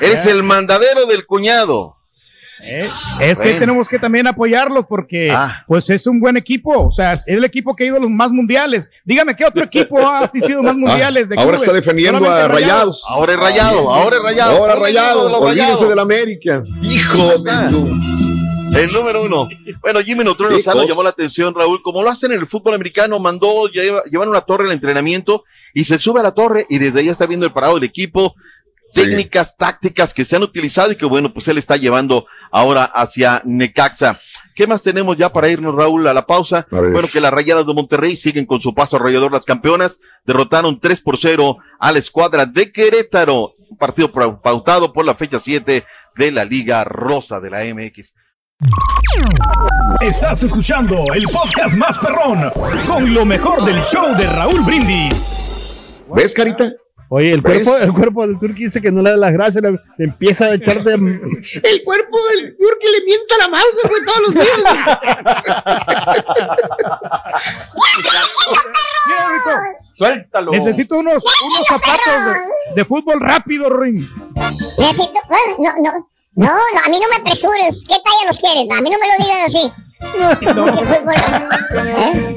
[0.00, 1.94] Eres el mandadero del cuñado.
[2.62, 2.88] Eh,
[3.20, 5.62] Es que tenemos que también apoyarlos porque Ah.
[5.66, 8.08] pues es un buen equipo, o sea, es el equipo que ha ido a los
[8.08, 8.90] más mundiales.
[9.04, 11.28] Dígame qué otro equipo ha asistido a más mundiales.
[11.28, 11.62] de Ah, ahora clubes?
[11.62, 13.04] está defendiendo Solamente a Rayados.
[13.08, 14.56] Ahora es rayado, ahora es rayado.
[14.56, 15.88] Ahora Rayados, los olvídense Rayados.
[15.88, 16.62] de la América.
[16.82, 18.35] Hijo de tu.
[18.74, 19.48] El número uno.
[19.80, 21.80] Bueno, Jimmy Neutrón Qué Lozano llamó la atención, Raúl.
[21.82, 25.84] Como lo hacen en el fútbol americano, mandó lleva, llevar una torre al entrenamiento y
[25.84, 28.34] se sube a la torre y desde ahí está viendo el parado del equipo,
[28.90, 29.02] Sí.
[29.02, 33.42] técnicas, tácticas que se han utilizado y que bueno, pues él está llevando ahora hacia
[33.44, 34.20] Necaxa.
[34.54, 36.58] ¿Qué más tenemos ya para irnos, Raúl, a la pausa?
[36.70, 36.80] A.
[36.80, 39.98] Bueno, que las rayadas de Monterrey siguen con su paso arrollador las campeonas.
[40.24, 43.54] Derrotaron 3 por 0 a la escuadra de Querétaro.
[43.68, 45.84] Un partido pau- pautado por la fecha 7
[46.16, 48.14] de la Liga Rosa de la MX.
[50.00, 52.50] Estás escuchando el podcast más perrón
[52.86, 56.02] con lo mejor del show de Raúl Brindis.
[56.14, 56.72] ¿Ves, Carita?
[57.08, 57.68] Oye, el ¿Ves?
[57.68, 60.46] cuerpo, el cuerpo del Turqui dice que no le da las gracias, le, le empieza
[60.46, 60.92] a echar de...
[61.62, 64.46] El cuerpo del Turqui le mienta la mouse, güey, todos los días.
[69.96, 70.52] Suéltalo.
[70.52, 74.06] necesito unos, unos zapatos de, de fútbol rápido, Ring.
[74.78, 75.12] Necesito.
[75.28, 76.10] bueno, No, no.
[76.36, 77.82] No, no, a mí no me apresures.
[77.86, 78.66] ¿Qué talla los quieres?
[78.70, 79.72] A mí no me lo digan así.
[80.78, 82.36] El fútbol, ¿eh?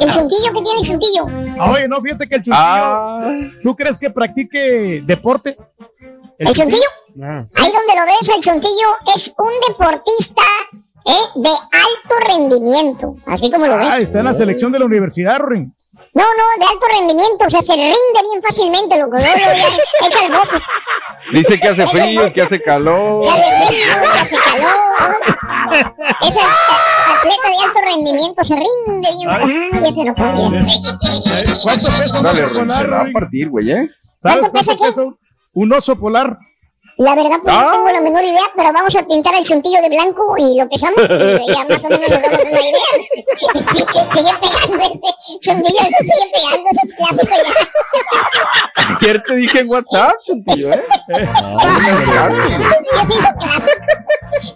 [0.00, 1.26] El chuntillo, ¿qué tiene el chuntillo?
[1.58, 2.56] Ah, Oye, no, fíjate que el chuntillo.
[2.58, 3.32] Ah.
[3.62, 5.56] ¿Tú crees que practique deporte?
[6.38, 6.82] ¿El chuntillo?
[7.22, 10.42] Ah, Ahí donde lo ves, el chuntillo es un deportista
[11.06, 11.12] ¿eh?
[11.36, 13.16] de alto rendimiento.
[13.26, 14.00] Así como lo Ah, ves.
[14.00, 15.70] está en la selección de la universidad, Ring.
[16.14, 17.44] No, no, de alto rendimiento.
[17.46, 19.16] O sea, se rinde bien fácilmente, loco.
[19.18, 20.56] Echa el bozo.
[21.32, 23.24] Dice que hace frío, que hace calor.
[23.24, 25.20] Ya hace frío, ya hace calor.
[26.22, 29.84] Ese atleta de alto rendimiento se rinde bien.
[29.84, 31.56] Ese no podía.
[31.62, 32.82] ¿Cuánto pesa un Dale, oso polar?
[32.84, 33.88] se va a partir, güey, ¿eh?
[34.18, 35.18] ¿Sabes ¿Cuánto pesa cuánto pesa un-
[35.54, 36.38] un oso polar?
[36.96, 37.62] La verdad, pues Ah.
[37.64, 40.68] no tengo la menor idea, pero vamos a pintar el chuntillo de blanco y lo
[40.68, 42.80] pesamos y ya más o menos nos damos una idea.
[43.54, 48.96] Sigue, sigue pegando ese chuntillo, ese sigue pegando, ese es clásico ya.
[49.00, 50.14] Ayer te dije en WhatsApp,
[50.54, 50.84] tío, ¿eh?
[53.04, 53.28] Se hizo.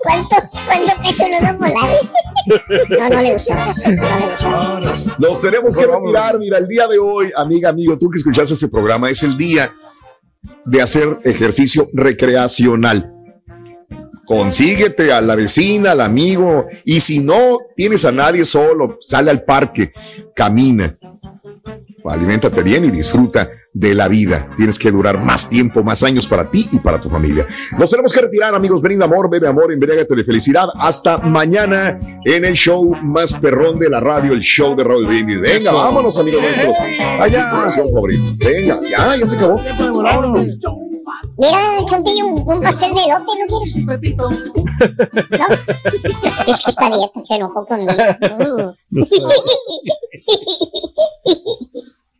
[0.02, 0.36] ¿Cuánto,
[0.66, 2.00] cuánto pesa un oso polar?
[2.98, 3.54] No, no le gustó.
[3.54, 5.18] No le gustó.
[5.18, 6.38] Nos tenemos que retirar.
[6.38, 9.72] Mira, el día de hoy, amiga, amigo, tú que escuchaste este programa, es el día
[10.64, 13.14] de hacer ejercicio recreacional.
[14.26, 19.44] Consíguete a la vecina, al amigo, y si no tienes a nadie solo, sale al
[19.44, 19.92] parque,
[20.34, 20.98] camina,
[22.10, 24.50] aliméntate bien y disfruta de la vida.
[24.56, 27.46] Tienes que durar más tiempo, más años para ti y para tu familia.
[27.78, 28.82] Nos tenemos que retirar, amigos.
[28.82, 30.68] Brinda amor, bebe amor, embriágate de felicidad.
[30.74, 35.40] Hasta mañana en el show más perrón de la radio, el show de Raúl Brindis.
[35.40, 36.76] Venga, vámonos, amigos nuestros.
[37.20, 38.22] Allá, favorito.
[38.44, 39.60] Venga, ya, ya se acabó.
[41.36, 43.84] Mira, chuntillo, un, un pastel de elote, ¿no quieres?
[43.86, 44.28] Pepito.
[44.28, 44.38] ¿No?
[46.52, 47.92] Es que está dieta, se enojó conmigo.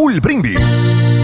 [0.00, 1.19] Raúl Brindis.